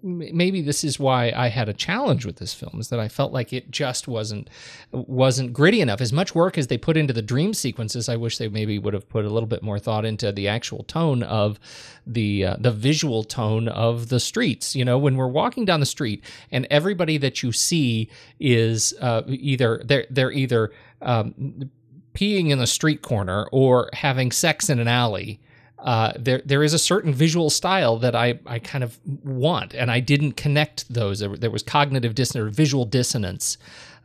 [0.03, 3.31] maybe this is why I had a challenge with this film is that I felt
[3.31, 4.49] like it just wasn't
[4.91, 6.01] wasn't gritty enough.
[6.01, 8.93] As much work as they put into the dream sequences, I wish they maybe would
[8.93, 11.59] have put a little bit more thought into the actual tone of
[12.05, 14.75] the uh, the visual tone of the streets.
[14.75, 19.23] You know, when we're walking down the street and everybody that you see is uh,
[19.27, 20.71] either they're they're either
[21.01, 21.69] um,
[22.13, 25.39] peeing in the street corner or having sex in an alley.
[25.79, 29.91] Uh, there, there is a certain visual style that I, I kind of want, and
[29.91, 31.19] I didn't connect those.
[31.19, 33.57] There, there was cognitive dissonance, or visual dissonance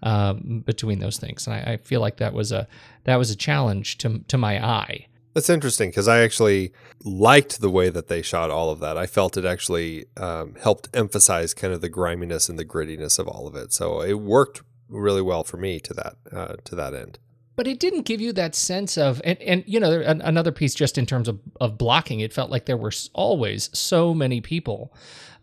[0.02, 2.66] um, between those things, and I, I feel like that was a
[3.04, 5.06] that was a challenge to to my eye.
[5.32, 6.72] That's interesting because I actually
[7.04, 8.98] liked the way that they shot all of that.
[8.98, 13.28] I felt it actually um, helped emphasize kind of the griminess and the grittiness of
[13.28, 13.72] all of it.
[13.72, 17.18] So it worked really well for me to that uh, to that end.
[17.60, 20.74] But it didn't give you that sense of and, and you know an, another piece
[20.74, 24.94] just in terms of, of blocking it felt like there were always so many people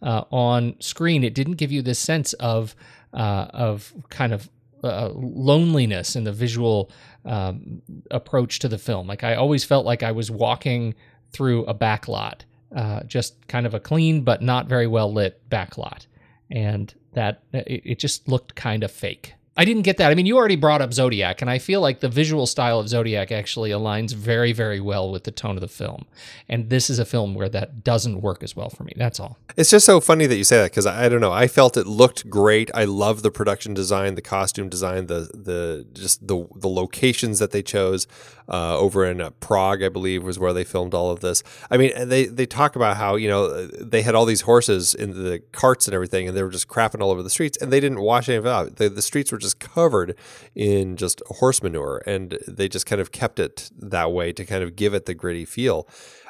[0.01, 1.23] uh, on screen.
[1.23, 2.75] It didn't give you this sense of
[3.13, 4.49] uh, of kind of
[4.83, 6.89] uh, loneliness in the visual
[7.23, 9.05] um, approach to the film.
[9.05, 10.95] Like i always felt like i was walking
[11.33, 12.45] through a back lot
[12.75, 16.07] uh, just kind of a clean but not very well lit back lot.
[16.49, 20.11] And that it, it just looked kind of fake I didn't get that.
[20.11, 22.87] I mean, you already brought up Zodiac, and I feel like the visual style of
[22.87, 26.05] Zodiac actually aligns very, very well with the tone of the film.
[26.47, 28.93] And this is a film where that doesn't work as well for me.
[28.95, 29.39] That's all.
[29.57, 31.31] It's just so funny that you say that because I, I don't know.
[31.31, 32.69] I felt it looked great.
[32.75, 37.51] I love the production design, the costume design, the the just the the locations that
[37.51, 38.07] they chose
[38.49, 41.43] uh, over in uh, Prague, I believe, was where they filmed all of this.
[41.69, 45.11] I mean, they they talk about how you know they had all these horses in
[45.11, 47.79] the carts and everything, and they were just crapping all over the streets, and they
[47.79, 48.75] didn't wash any of it out.
[48.77, 50.15] The, the streets were just covered
[50.55, 54.63] in just horse manure, and they just kind of kept it that way to kind
[54.63, 55.87] of give it the gritty feel.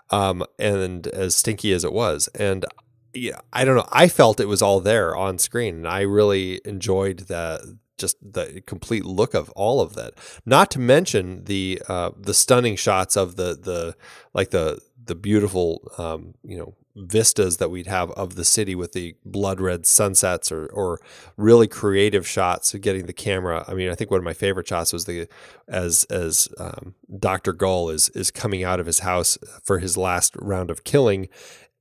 [0.09, 2.65] Um, and as stinky as it was, and
[3.13, 3.87] yeah, I don't know.
[3.91, 8.61] I felt it was all there on screen, and I really enjoyed the just the
[8.65, 10.13] complete look of all of that.
[10.45, 13.95] Not to mention the uh, the stunning shots of the the
[14.33, 18.93] like the the beautiful um, you know vistas that we'd have of the city with
[18.93, 20.99] the blood red sunsets or or
[21.35, 23.63] really creative shots of getting the camera.
[23.67, 25.27] I mean, I think one of my favorite shots was the
[25.67, 30.35] as as um, Doctor Gull is is coming out of his house for his last
[30.37, 31.29] round of killing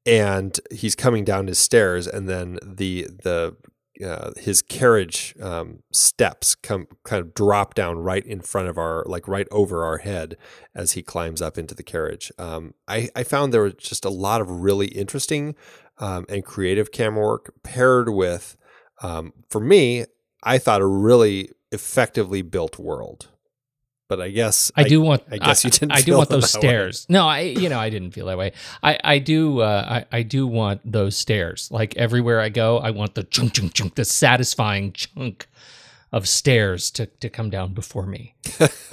[0.06, 3.56] and he's coming down his stairs and then the the
[4.04, 9.04] uh, his carriage um, steps come kind of drop down right in front of our
[9.06, 10.36] like right over our head
[10.74, 12.32] as he climbs up into the carriage.
[12.38, 15.54] Um, I, I found there was just a lot of really interesting
[15.98, 18.56] um, and creative camera work paired with
[19.02, 20.04] um, for me
[20.42, 23.28] i thought a really effectively built world
[24.08, 25.22] but I guess I, do want.
[25.30, 25.92] I guess you didn't.
[25.92, 26.68] I, do want those that way.
[26.68, 27.06] stairs.
[27.08, 27.40] No, I.
[27.40, 28.52] You know, I didn't feel that way.
[28.82, 28.98] I.
[29.02, 29.60] I do.
[29.60, 30.18] Uh, I.
[30.18, 31.68] I do want those stairs.
[31.70, 35.46] Like everywhere I go, I want the chunk, chunk, chunk, the satisfying chunk
[36.12, 38.34] of stairs to, to come down before me.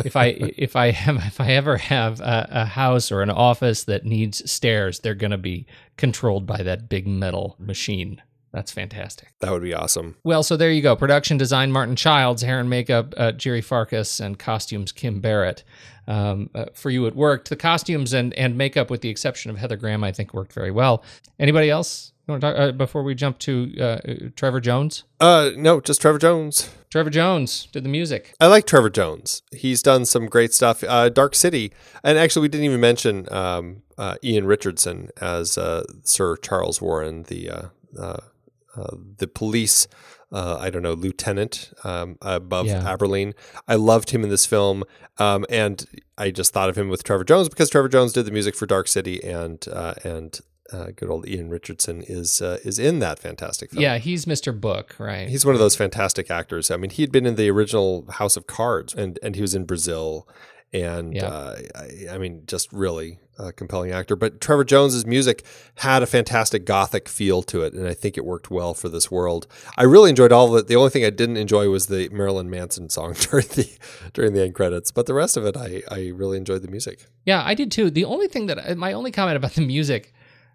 [0.04, 3.84] if I if I have if I ever have a, a house or an office
[3.86, 8.22] that needs stairs, they're going to be controlled by that big metal machine.
[8.54, 9.34] That's fantastic.
[9.40, 10.16] That would be awesome.
[10.24, 10.96] Well, so there you go.
[10.96, 15.64] Production design Martin Childs, hair and makeup uh, Jerry Farkas, and costumes Kim Barrett.
[16.08, 17.50] Um, uh, for you, it worked.
[17.50, 20.70] The costumes and, and makeup, with the exception of Heather Graham, I think worked very
[20.70, 21.04] well.
[21.40, 22.12] Anybody else?
[22.28, 23.98] You want to talk, uh, before we jump to uh,
[24.36, 25.04] Trevor Jones?
[25.20, 26.70] Uh, no, just Trevor Jones.
[26.92, 28.36] Trevor Jones did the music.
[28.40, 29.42] I like Trevor Jones.
[29.52, 30.84] He's done some great stuff.
[30.88, 31.74] Uh, Dark City,
[32.04, 37.24] and actually, we didn't even mention um, uh, Ian Richardson as uh, Sir Charles Warren,
[37.24, 37.72] the
[38.76, 39.88] uh, the police.
[40.32, 42.82] Uh, I don't know, lieutenant um, above Yeah.
[42.82, 43.34] Abberline.
[43.68, 44.84] I loved him in this film,
[45.20, 45.86] um, and
[46.18, 48.66] I just thought of him with Trevor Jones because Trevor Jones did the music for
[48.66, 50.40] Dark City, and uh, and
[50.72, 53.84] uh, good old Ian Richardson is uh, is in that fantastic film.
[53.84, 54.60] Yeah, he's Mr.
[54.60, 55.30] Book, right?
[55.30, 56.72] He's one of those fantastic actors.
[56.72, 59.66] I mean, he'd been in the original House of Cards, and and he was in
[59.66, 60.28] Brazil,
[60.74, 61.28] and Yeah.
[61.28, 64.16] uh, I, I mean, just really a compelling actor.
[64.16, 65.44] But Trevor Jones's music
[65.76, 69.10] had a fantastic gothic feel to it, and I think it worked well for this
[69.10, 69.48] world.
[69.78, 70.68] I really enjoyed all of it.
[70.68, 73.70] The only thing I didn't enjoy was the Marilyn Manson song during the
[74.14, 77.06] during the end credits, but the rest of it, I I really enjoyed the music.
[77.26, 77.90] Yeah, I did too.
[77.90, 80.14] The only thing that my only comment about the music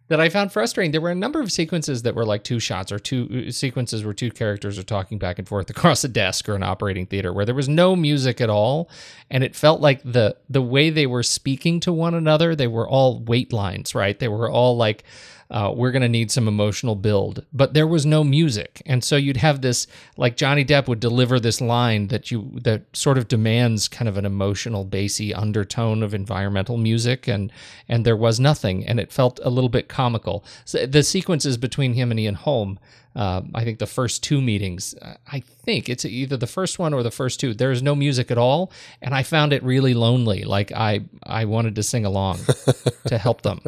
[0.09, 0.92] that I found frustrating.
[0.92, 4.04] There were a number of sequences that were like two shots or two uh, sequences
[4.04, 7.32] where two characters are talking back and forth across a desk or an operating theater
[7.32, 8.88] where there was no music at all,
[9.30, 12.88] and it felt like the the way they were speaking to one another, they were
[12.88, 14.18] all wait lines, right?
[14.18, 15.04] They were all like
[15.51, 17.44] uh, we're going to need some emotional build.
[17.53, 19.86] But there was no music, and so you'd have this
[20.16, 24.18] like Johnny Depp would deliver this line that you that sort of demands kind of
[24.18, 27.51] an emotional, bassy undertone of environmental music, and
[27.88, 30.44] and there was nothing, and it felt a little bit comical.
[30.64, 32.78] So the sequences between him and Ian Holm.
[33.16, 36.94] Uh, I think the first two meetings, uh, I think it's either the first one
[36.94, 37.53] or the first two.
[37.53, 38.70] There is no music at all,
[39.03, 40.44] and I found it really lonely.
[40.44, 42.38] Like I, I wanted to sing along
[43.07, 43.61] to help them.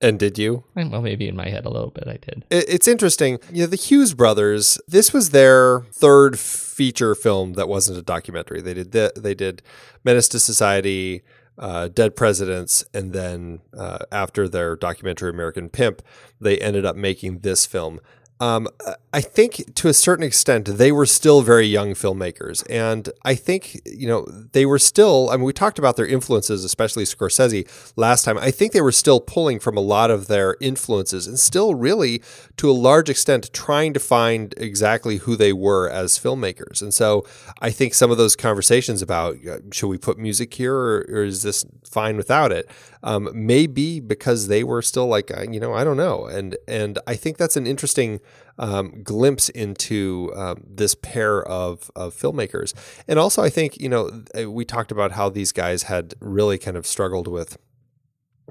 [0.00, 0.64] And did you?
[0.74, 2.44] Well, maybe in my head a little bit I did.
[2.50, 3.38] It's interesting.
[3.52, 8.62] You know, the Hughes brothers, this was their third feature film that wasn't a documentary.
[8.62, 9.62] They did the, they did
[10.02, 11.22] Menace to Society,
[11.58, 16.00] uh, Dead Presidents, and then uh, after their documentary American Pimp,
[16.40, 18.00] they ended up making this film.
[18.40, 18.68] Um,
[19.12, 23.82] I think to a certain extent they were still very young filmmakers, and I think
[23.84, 25.28] you know they were still.
[25.30, 28.38] I mean, we talked about their influences, especially Scorsese last time.
[28.38, 32.22] I think they were still pulling from a lot of their influences, and still really,
[32.56, 36.80] to a large extent, trying to find exactly who they were as filmmakers.
[36.80, 37.26] And so,
[37.60, 41.24] I think some of those conversations about uh, should we put music here, or, or
[41.24, 42.70] is this fine without it,
[43.02, 46.98] um, maybe because they were still like, uh, you know, I don't know, and and
[47.06, 48.20] I think that's an interesting
[48.60, 52.74] um, glimpse into um, this pair of, of filmmakers.
[53.08, 56.76] And also, I think, you know, we talked about how these guys had really kind
[56.76, 57.58] of struggled with.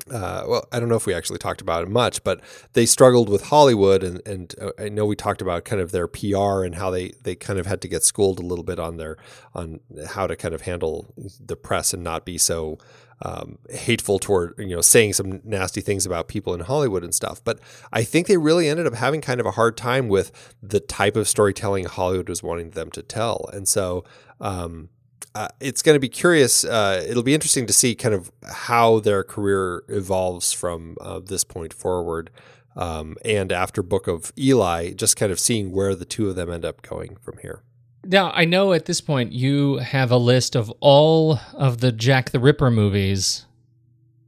[0.09, 3.27] Uh, well, I don't know if we actually talked about it much, but they struggled
[3.27, 6.75] with Hollywood, and, and uh, I know we talked about kind of their PR and
[6.75, 9.17] how they, they kind of had to get schooled a little bit on their
[9.53, 11.13] on how to kind of handle
[11.45, 12.79] the press and not be so
[13.21, 17.43] um, hateful toward you know saying some nasty things about people in Hollywood and stuff.
[17.43, 17.59] But
[17.91, 21.15] I think they really ended up having kind of a hard time with the type
[21.15, 24.03] of storytelling Hollywood was wanting them to tell, and so.
[24.41, 24.89] Um,
[25.35, 26.65] uh, it's going to be curious.
[26.65, 31.43] Uh, it'll be interesting to see kind of how their career evolves from uh, this
[31.43, 32.31] point forward.
[32.75, 36.49] Um, and after Book of Eli, just kind of seeing where the two of them
[36.49, 37.61] end up going from here.
[38.03, 42.31] Now, I know at this point you have a list of all of the Jack
[42.31, 43.45] the Ripper movies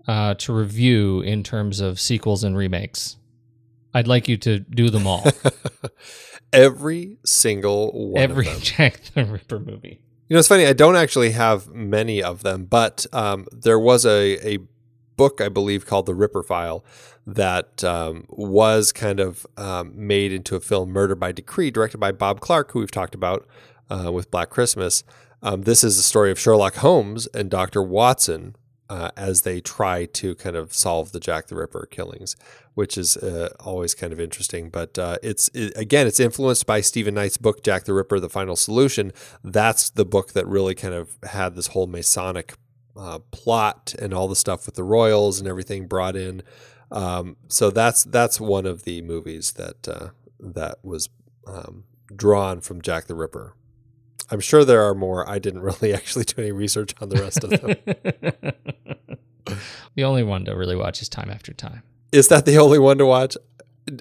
[0.08, 3.18] uh, to review in terms of sequels and remakes.
[3.94, 5.26] I'd like you to do them all.
[6.54, 8.22] Every single one.
[8.22, 10.02] Every Jack the Ripper movie.
[10.28, 10.66] You know, it's funny.
[10.66, 14.60] I don't actually have many of them, but um, there was a, a
[15.18, 16.86] book, I believe, called The Ripper File
[17.28, 22.12] that um, was kind of um, made into a film, Murder by Decree, directed by
[22.12, 23.48] Bob Clark, who we've talked about
[23.90, 25.04] uh, with Black Christmas.
[25.44, 27.82] Um, this is the story of Sherlock Holmes and Dr.
[27.82, 28.56] Watson
[28.92, 32.36] uh, as they try to kind of solve the Jack the Ripper killings,
[32.74, 34.70] which is uh, always kind of interesting.
[34.70, 38.30] But uh, it's it, again, it's influenced by Stephen Knight's book, Jack the Ripper: The
[38.30, 39.14] Final Solution.
[39.46, 42.54] That's the book that really kind of had this whole Masonic
[42.98, 46.44] uh, plot and all the stuff with the royals and everything brought in.
[46.92, 51.10] Um, so that's that's one of the movies that uh, that was
[51.48, 53.56] um, drawn from Jack the Ripper.
[54.30, 55.28] I'm sure there are more.
[55.30, 57.76] I didn't really actually do any research on the rest of them.
[59.96, 61.84] the only one to really watch is Time After Time.
[62.12, 63.38] Is that the only one to watch?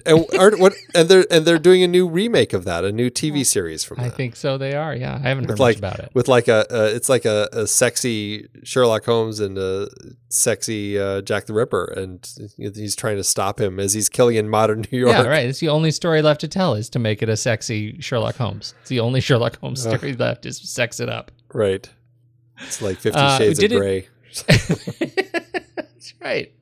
[0.05, 3.09] And aren't what and they're and they're doing a new remake of that, a new
[3.09, 3.99] TV series from.
[3.99, 4.57] I think so.
[4.57, 4.95] They are.
[4.95, 6.11] Yeah, I haven't heard with like, much about it.
[6.13, 6.65] With like a,
[6.95, 9.89] it's like a, a, sexy Sherlock Holmes and a
[10.29, 12.27] sexy uh, Jack the Ripper, and
[12.57, 15.13] he's trying to stop him as he's killing in modern New York.
[15.13, 15.47] Yeah, right.
[15.47, 18.73] It's the only story left to tell is to make it a sexy Sherlock Holmes.
[18.81, 21.31] It's the only Sherlock Holmes story left is sex it up.
[21.53, 21.89] Right.
[22.59, 24.07] It's like Fifty uh, Shades of Grey.
[24.47, 26.53] That's right.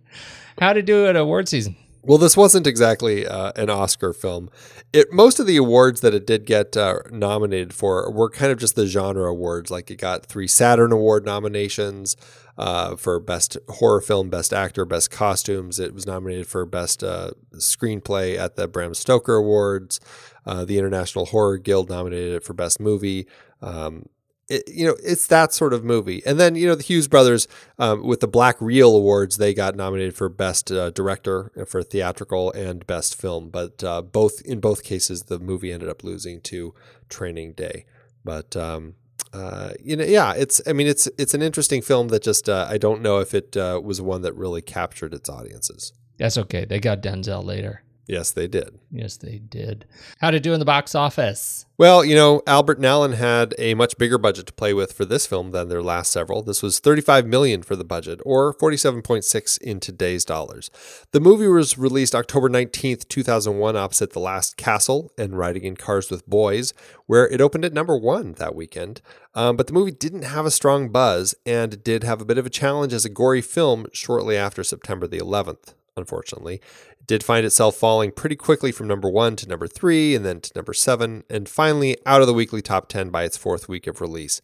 [0.60, 1.76] How to do it award season.
[2.10, 4.50] Well, this wasn't exactly uh, an Oscar film.
[4.92, 8.58] It most of the awards that it did get uh, nominated for were kind of
[8.58, 9.70] just the genre awards.
[9.70, 12.18] Like it got three Saturn Award nominations
[12.58, 15.80] uh, for best horror film, best actor, best costumes.
[15.80, 20.00] It was nominated for best uh, screenplay at the Bram Stoker Awards.
[20.48, 23.28] Uh, the International Horror Guild nominated it for best movie.
[23.62, 24.08] Um,
[24.50, 26.22] it, you know, it's that sort of movie.
[26.26, 27.48] And then, you know, the Hughes brothers
[27.78, 32.52] um, with the Black Reel Awards, they got nominated for Best uh, Director for Theatrical
[32.52, 33.50] and Best Film.
[33.50, 36.74] But uh, both in both cases, the movie ended up losing to
[37.10, 37.86] Training Day.
[38.26, 38.96] But um,
[39.34, 40.62] uh, you know, yeah, it's.
[40.68, 43.56] I mean, it's it's an interesting film that just uh, I don't know if it
[43.56, 45.94] uh, was one that really captured its audiences.
[46.18, 46.66] That's okay.
[46.66, 47.84] They got Denzel later.
[48.10, 48.80] Yes, they did.
[48.92, 49.86] Yes, they did.
[50.20, 51.68] How'd it do in the box office?
[51.78, 55.06] Well, you know, Albert and Allen had a much bigger budget to play with for
[55.06, 56.42] this film than their last several.
[56.42, 60.72] This was 35 million for the budget or 47.6 in today's dollars.
[61.12, 66.10] The movie was released October 19th, 2001 opposite The Last Castle and Riding in Cars
[66.10, 66.74] with Boys,
[67.06, 69.04] where it opened at number 1 that weekend.
[69.36, 72.48] Um, but the movie didn't have a strong buzz and did have a bit of
[72.48, 76.56] a challenge as a gory film shortly after September the 11th unfortunately.
[77.00, 80.42] It did find itself falling pretty quickly from number one to number three, and then
[80.42, 83.88] to number seven, and finally out of the weekly top 10 by its fourth week
[83.88, 84.42] of release.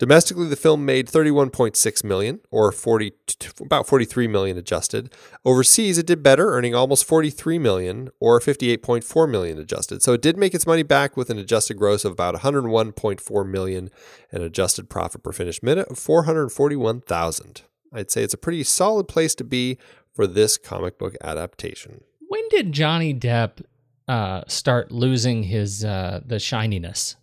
[0.00, 3.12] Domestically, the film made 31.6 million, or 40,
[3.60, 5.12] about 43 million adjusted.
[5.44, 10.02] Overseas, it did better, earning almost 43 million, or 58.4 million adjusted.
[10.02, 13.90] So it did make its money back with an adjusted gross of about 101.4 million
[14.32, 17.60] and adjusted profit per finished minute of 441,000.
[17.92, 19.76] I'd say it's a pretty solid place to be
[20.20, 22.04] for this comic book adaptation.
[22.28, 23.62] When did Johnny Depp
[24.06, 27.16] uh, start losing his uh, the shininess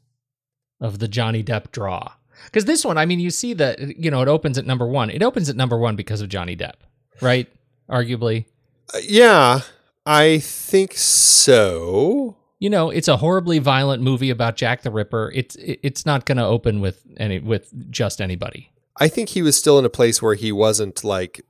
[0.81, 2.13] of the Johnny Depp draw?
[2.45, 5.11] Because this one, I mean, you see that you know it opens at number one.
[5.11, 6.73] It opens at number one because of Johnny Depp,
[7.21, 7.47] right?
[7.87, 8.45] Arguably.
[8.91, 9.59] Uh, yeah,
[10.07, 12.35] I think so.
[12.57, 15.31] You know, it's a horribly violent movie about Jack the Ripper.
[15.35, 18.71] It's it's not going to open with any with just anybody.
[18.99, 21.41] I think he was still in a place where he wasn't like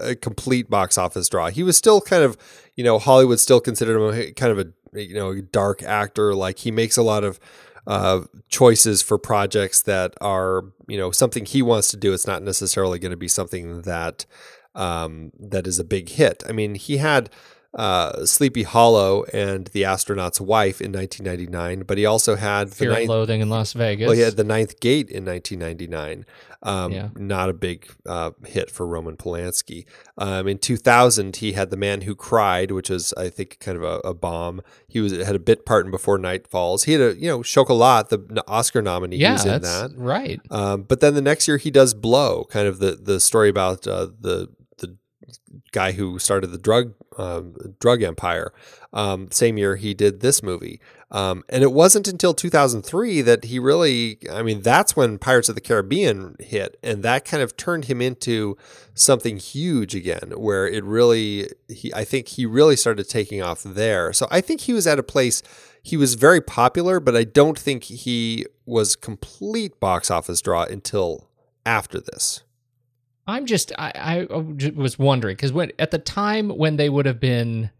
[0.00, 1.48] a complete box office draw.
[1.48, 2.36] He was still kind of,
[2.76, 6.34] you know, Hollywood still considered him kind of a, you know, dark actor.
[6.34, 7.40] Like he makes a lot of
[7.86, 12.12] uh, choices for projects that are, you know, something he wants to do.
[12.12, 14.26] It's not necessarily going to be something that
[14.74, 16.42] um, that is a big hit.
[16.48, 17.30] I mean, he had
[17.74, 22.96] uh, Sleepy Hollow and The Astronaut's Wife in 1999, but he also had Fear the
[23.00, 24.06] and Loathing in Las Vegas.
[24.06, 26.26] Well, he had The Ninth Gate in 1999.
[26.64, 27.08] Um, Yeah.
[27.16, 29.84] Not a big uh, hit for Roman Polanski.
[30.16, 33.82] Um, in 2000, he had The Man Who Cried, which is, I think, kind of
[33.82, 34.60] a, a bomb.
[34.86, 36.84] He was had a bit part in Before Night Falls.
[36.84, 39.16] He had a, you know, Chocolat, the Oscar nominee.
[39.16, 39.90] yeah, was in that's that.
[39.96, 40.40] right.
[40.50, 43.86] Um, but then the next year he does Blow, kind of the the story about
[43.86, 44.48] uh, the
[45.72, 48.52] guy who started the drug um, drug empire.
[48.92, 50.80] Um, same year he did this movie,
[51.10, 54.18] um, and it wasn't until 2003 that he really.
[54.30, 58.00] I mean, that's when Pirates of the Caribbean hit, and that kind of turned him
[58.00, 58.56] into
[58.94, 60.32] something huge again.
[60.36, 64.12] Where it really, he I think he really started taking off there.
[64.12, 65.42] So I think he was at a place.
[65.82, 71.28] He was very popular, but I don't think he was complete box office draw until
[71.66, 72.42] after this.
[73.26, 74.34] I'm just I, I
[74.74, 77.70] was wondering because when at the time when they would have been,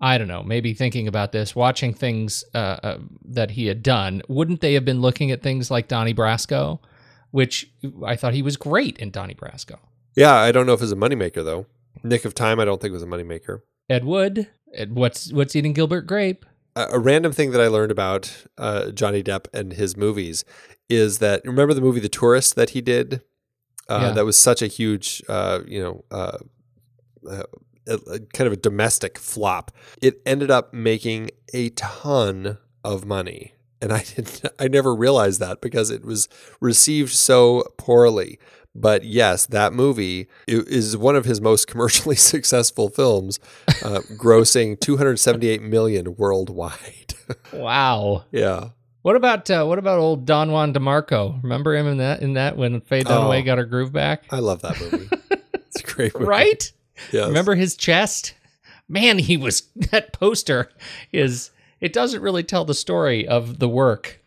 [0.00, 4.22] I don't know, maybe thinking about this, watching things uh, uh, that he had done,
[4.28, 6.80] wouldn't they have been looking at things like Donnie Brasco,
[7.30, 7.70] which
[8.04, 9.78] I thought he was great in Donnie Brasco.
[10.16, 11.66] Yeah, I don't know if it's a moneymaker though.
[12.02, 13.62] Nick of Time, I don't think was a moneymaker.
[13.88, 16.44] Ed Wood, Ed, what's what's eating Gilbert Grape?
[16.74, 20.44] A, a random thing that I learned about uh, Johnny Depp and his movies
[20.88, 23.22] is that remember the movie The Tourist that he did.
[23.90, 24.12] Uh, Yeah.
[24.12, 26.38] That was such a huge, uh, you know, uh,
[27.28, 27.42] uh,
[28.32, 29.72] kind of a domestic flop.
[30.00, 34.42] It ended up making a ton of money, and I didn't.
[34.58, 36.28] I never realized that because it was
[36.60, 38.38] received so poorly.
[38.72, 43.40] But yes, that movie is one of his most commercially successful films,
[43.84, 47.14] uh, grossing 278 million worldwide.
[47.52, 48.24] Wow.
[48.30, 48.70] yeah.
[49.02, 51.42] What about uh, what about old Don Juan DeMarco?
[51.42, 53.44] Remember him in that in that when Faye Dunaway Oh.
[53.44, 54.24] got her groove back?
[54.30, 55.08] I love that movie.
[55.54, 56.26] it's a great movie.
[56.26, 56.72] right?
[57.12, 57.28] Yes.
[57.28, 58.34] Remember his chest?
[58.86, 60.68] Man, he was that poster
[61.12, 64.20] is it doesn't really tell the story of the work.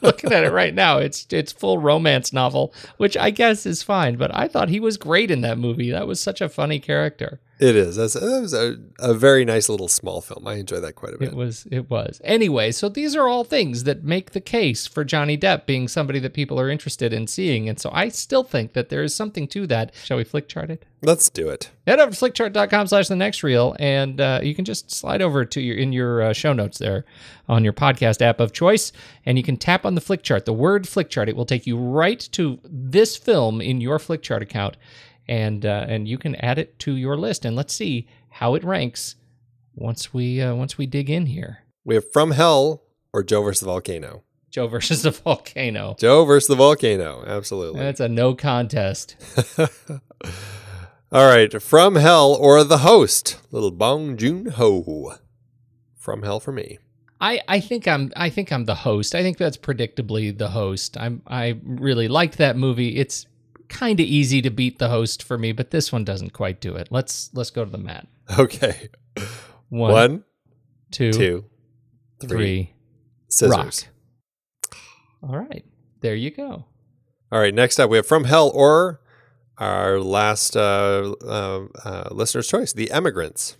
[0.00, 4.16] Looking at it right now, it's it's full romance novel, which I guess is fine,
[4.16, 5.90] but I thought he was great in that movie.
[5.90, 7.40] That was such a funny character.
[7.58, 7.96] It is.
[7.96, 10.46] That's, that was a, a very nice little small film.
[10.46, 11.28] I enjoy that quite a bit.
[11.28, 12.20] It was it was.
[12.22, 16.18] Anyway, so these are all things that make the case for Johnny Depp being somebody
[16.18, 17.66] that people are interested in seeing.
[17.66, 19.94] And so I still think that there is something to that.
[20.04, 20.84] Shall we flick chart it?
[21.02, 21.70] Let's do it.
[21.86, 25.44] head over to flickchart.com slash the next reel and uh, you can just slide over
[25.44, 27.04] to your in your uh, show notes there
[27.48, 28.92] on your podcast app of choice
[29.24, 31.66] and you can tap on the flick chart the word flick chart it will take
[31.66, 34.76] you right to this film in your flick chart account
[35.28, 38.64] and uh, and you can add it to your list and let's see how it
[38.64, 39.16] ranks
[39.74, 43.60] once we uh, once we dig in here We have From Hell or Joe versus
[43.60, 44.22] the Volcano.
[44.50, 47.24] joe versus the volcano Joe versus the Volcano.
[47.26, 47.80] Absolutely.
[47.80, 49.16] that's a no contest
[51.12, 51.62] All right.
[51.62, 53.38] From Hell or The Host.
[53.52, 55.14] Little Bong Joon Ho.
[55.96, 56.78] From Hell for me.
[57.20, 59.14] I, I think I'm I think I'm the host.
[59.14, 60.98] I think that's predictably the host.
[60.98, 62.96] I'm I really liked that movie.
[62.96, 63.26] It's
[63.68, 66.74] kind of easy to beat the host for me, but this one doesn't quite do
[66.76, 66.88] it.
[66.90, 68.06] Let's let's go to the mat.
[68.38, 68.88] Okay.
[69.68, 70.24] One, One,
[70.90, 71.44] two, two,
[72.20, 72.28] three.
[72.28, 72.72] three.
[73.28, 73.86] Scissors.
[74.70, 74.78] Rock.
[75.22, 75.64] All right.
[76.00, 76.64] There you go.
[77.32, 77.54] All right.
[77.54, 79.00] Next up, we have From Hell or
[79.58, 83.56] our last uh, uh, uh, listener's choice, The Emigrants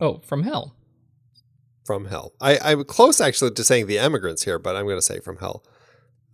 [0.00, 0.74] Oh, from hell.
[1.84, 2.32] from Hell.
[2.40, 5.36] I, I'm close actually to saying The Emigrants here, but I'm going to say From
[5.38, 5.64] Hell.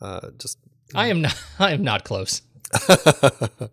[0.00, 0.58] Uh, just
[0.94, 1.42] I am not.
[1.58, 2.42] I am not close.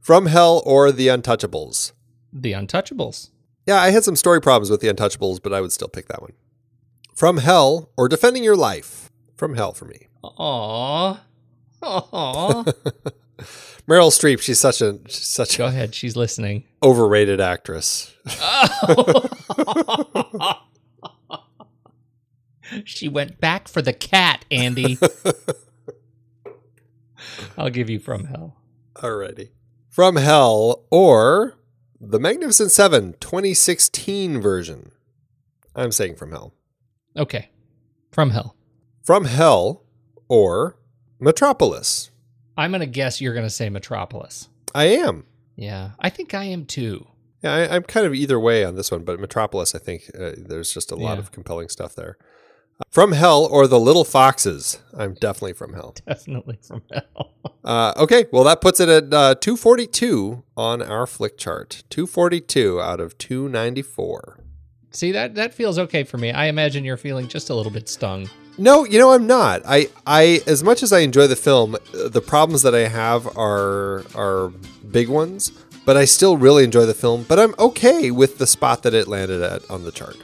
[0.00, 1.92] From Hell or The Untouchables.
[2.32, 3.30] The Untouchables.
[3.66, 6.22] Yeah, I had some story problems with The Untouchables, but I would still pick that
[6.22, 6.32] one.
[7.14, 9.10] From Hell or Defending Your Life.
[9.36, 10.08] From Hell for me.
[10.24, 11.20] Aww.
[11.82, 12.64] Aww.
[13.88, 15.94] Meryl Streep, she's such a she's such Go ahead.
[15.94, 16.64] She's listening.
[16.82, 18.14] overrated actress.
[18.42, 19.28] Oh.
[22.84, 24.98] She went back for the cat, Andy.
[27.58, 28.56] I'll give you from hell.
[28.96, 29.50] Alrighty.
[29.88, 31.54] From Hell or
[32.00, 34.92] The Magnificent Seven 2016 version.
[35.74, 36.54] I'm saying From Hell.
[37.16, 37.50] Okay.
[38.10, 38.56] From hell.
[39.02, 39.82] From Hell
[40.28, 40.76] or
[41.20, 42.10] Metropolis.
[42.56, 44.48] I'm going to guess you're going to say Metropolis.
[44.74, 45.24] I am.
[45.56, 45.90] Yeah.
[46.00, 47.06] I think I am too.
[47.42, 50.32] Yeah, I, I'm kind of either way on this one, but Metropolis, I think uh,
[50.36, 51.18] there's just a lot Yeah.
[51.20, 52.18] of compelling stuff there.
[52.90, 54.80] From Hell or The Little Foxes.
[54.96, 55.94] I'm definitely from Hell.
[56.06, 57.32] Definitely from hell.
[57.64, 61.82] Uh, okay, well, that puts it at uh, 242 on our flick chart.
[61.90, 64.38] 242 out of 294.
[64.90, 66.30] See, that, that feels okay for me.
[66.32, 68.26] I imagine you're feeling just a little bit stung.
[68.56, 69.60] No, you know I'm not.
[69.66, 74.04] I, I as much as I enjoy the film, the problems that I have are
[74.14, 74.48] are
[74.90, 75.52] big ones.
[75.84, 77.24] But I still really enjoy the film.
[77.28, 80.16] But I'm okay with the spot that it landed at on the chart.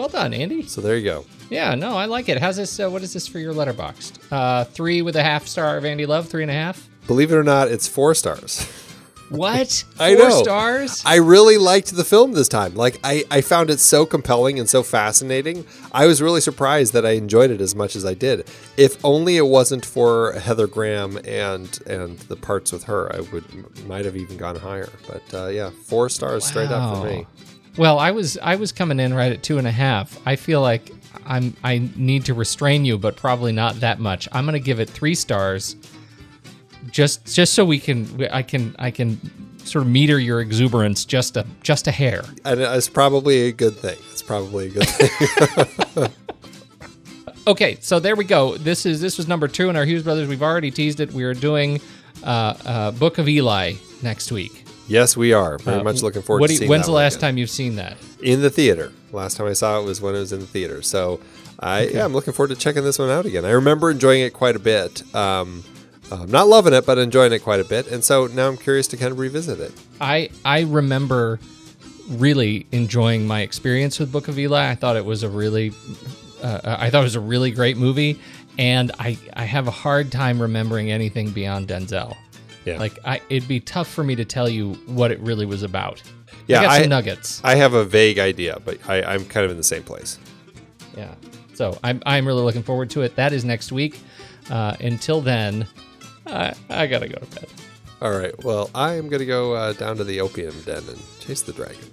[0.00, 0.62] Well done, Andy.
[0.62, 1.26] So there you go.
[1.50, 2.38] Yeah, no, I like it.
[2.38, 2.80] How's this?
[2.80, 4.32] Uh, what is this for your Letterboxd?
[4.32, 6.88] Uh, three with a half star of Andy Love, three and a half.
[7.06, 8.66] Believe it or not, it's four stars.
[9.28, 9.84] What?
[10.00, 10.42] I Four know.
[10.42, 11.04] stars?
[11.06, 12.74] I really liked the film this time.
[12.74, 15.64] Like I, I found it so compelling and so fascinating.
[15.92, 18.48] I was really surprised that I enjoyed it as much as I did.
[18.76, 23.86] If only it wasn't for Heather Graham and and the parts with her, I would
[23.86, 24.88] might have even gone higher.
[25.06, 27.24] But uh, yeah, four stars straight up for me.
[27.76, 30.20] Well, I was I was coming in right at two and a half.
[30.26, 30.90] I feel like
[31.26, 34.28] I'm I need to restrain you, but probably not that much.
[34.32, 35.76] I'm gonna give it three stars,
[36.90, 39.20] just just so we can I can I can
[39.64, 42.24] sort of meter your exuberance just a just a hair.
[42.44, 43.98] And it's probably a good thing.
[44.10, 46.08] It's probably a good thing.
[47.46, 48.56] Okay, so there we go.
[48.58, 50.28] This is this was number two in our Hughes Brothers.
[50.28, 51.10] We've already teased it.
[51.10, 51.80] We are doing
[52.22, 54.64] uh, uh, Book of Eli next week.
[54.90, 57.14] Yes, we are very Uh, much looking forward to you- seeing When's that the last
[57.16, 57.20] again.
[57.30, 57.96] time you've seen that?
[58.22, 58.92] in the theater.
[59.12, 60.82] Last time I saw it was when it was in the theater.
[60.82, 61.20] So
[61.58, 63.44] I yeah, I'm looking forward to checking this one out again.
[63.44, 65.02] I remember enjoying it quite a bit.
[65.14, 65.64] Um,
[66.12, 67.86] I'm not loving it, but enjoying it quite a bit.
[67.88, 69.72] And so now I'm curious to kind of revisit it.
[70.00, 71.38] I I remember
[72.08, 74.70] really enjoying my experience with Book of Eli.
[74.70, 75.72] I thought it was a really
[76.42, 78.18] uh, I thought it was a really great movie,
[78.58, 82.16] and I I have a hard time remembering anything beyond Denzel.
[82.64, 82.78] Yeah.
[82.78, 86.02] Like I, it'd be tough for me to tell you what it really was about.
[86.46, 87.40] Yeah, I got I- some nuggets.
[87.44, 90.18] I have a vague idea, but I, I'm kind of in the same place.
[90.96, 91.14] Yeah.
[91.54, 93.16] So I'm I'm really looking forward to it.
[93.16, 94.00] That is next week.
[94.50, 95.66] Uh, until then,
[96.26, 97.46] I I gotta go to bed.
[98.02, 98.34] All right.
[98.44, 101.52] Well, I am going to go uh, down to the opium den and chase the
[101.52, 101.84] dragon.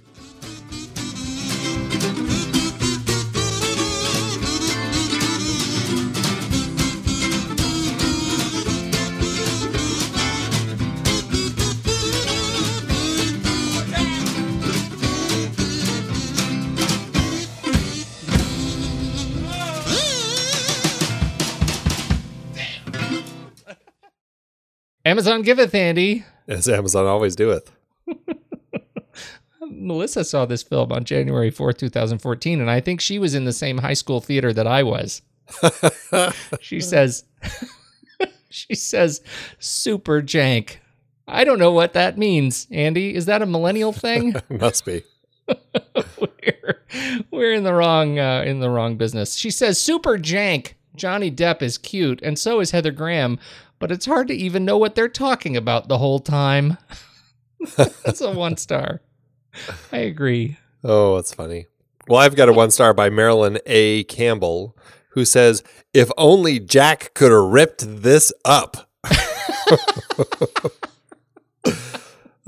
[25.08, 26.26] Amazon giveth, Andy.
[26.46, 27.72] As Amazon always doeth.
[29.62, 33.54] Melissa saw this film on January 4th, 2014, and I think she was in the
[33.54, 35.22] same high school theater that I was.
[36.60, 37.24] she says,
[38.50, 39.22] she says,
[39.58, 40.76] super jank.
[41.26, 43.14] I don't know what that means, Andy.
[43.14, 44.34] Is that a millennial thing?
[44.50, 45.04] Must be.
[46.18, 46.82] we're,
[47.30, 49.36] we're in the wrong uh, in the wrong business.
[49.36, 50.74] She says, super jank.
[50.94, 53.38] Johnny Depp is cute, and so is Heather Graham,
[53.78, 56.78] but it's hard to even know what they're talking about the whole time.
[57.76, 59.00] That's a one star.
[59.92, 60.56] I agree.
[60.84, 61.66] Oh, that's funny.
[62.06, 64.04] Well, I've got a one star by Marilyn A.
[64.04, 64.76] Campbell,
[65.10, 68.88] who says, If only Jack could have ripped this up.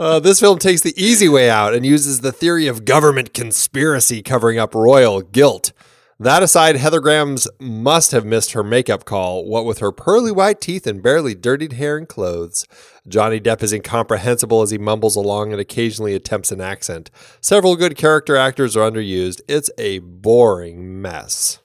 [0.01, 4.23] Uh, this film takes the easy way out and uses the theory of government conspiracy
[4.23, 5.73] covering up royal guilt.
[6.23, 10.61] That aside, Heather Graham's must have missed her makeup call, what with her pearly white
[10.61, 12.67] teeth and barely dirtied hair and clothes.
[13.09, 17.11] Johnny Depp is incomprehensible as he mumbles along and occasionally attempts an accent.
[17.41, 19.41] Several good character actors are underused.
[19.49, 21.59] It's a boring mess.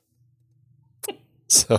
[1.47, 1.77] So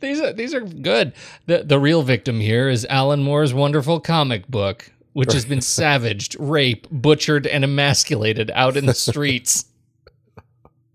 [0.00, 1.12] These are these are good.
[1.46, 6.34] The the real victim here is Alan Moore's wonderful comic book, which has been savaged,
[6.40, 9.66] raped, butchered, and emasculated out in the streets.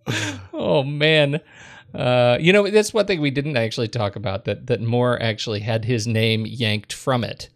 [0.54, 1.42] oh man.
[1.94, 5.62] Uh, you know, that's one thing we didn't actually talk about that that Moore actually
[5.62, 7.50] had his name yanked from it.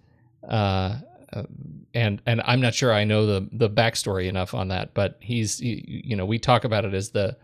[0.47, 0.97] Uh,
[1.33, 1.43] uh,
[1.93, 5.61] and and I'm not sure I know the the backstory enough on that, but he's
[5.61, 7.35] you, you know we talk about it as the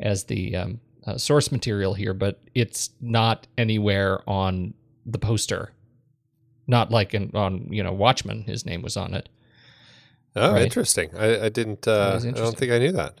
[0.00, 4.74] as the um, uh, source material here, but it's not anywhere on
[5.06, 5.72] the poster.
[6.66, 9.28] Not like in, on you know Watchmen, his name was on it.
[10.36, 10.62] Oh, Right.
[10.62, 11.10] interesting.
[11.16, 11.86] I, I didn't.
[11.86, 13.20] Uh, I don't think I knew that.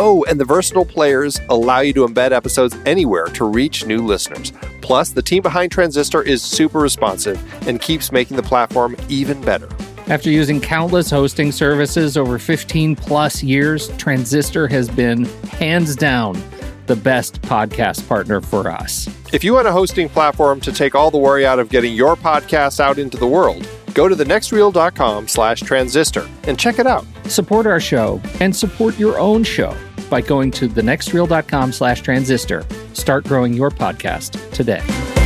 [0.00, 4.52] Oh, and the versatile players allow you to embed episodes anywhere to reach new listeners.
[4.80, 9.68] Plus, the team behind Transistor is super responsive and keeps making the platform even better.
[10.06, 16.40] After using countless hosting services over 15 plus years, Transistor has been hands down
[16.86, 19.08] the best podcast partner for us.
[19.32, 22.14] If you want a hosting platform to take all the worry out of getting your
[22.14, 27.04] podcast out into the world, go to thenextreel.com slash transistor and check it out.
[27.24, 29.76] Support our show and support your own show
[30.08, 32.64] by going to thenextreel.com slash transistor.
[32.92, 35.17] Start growing your podcast today.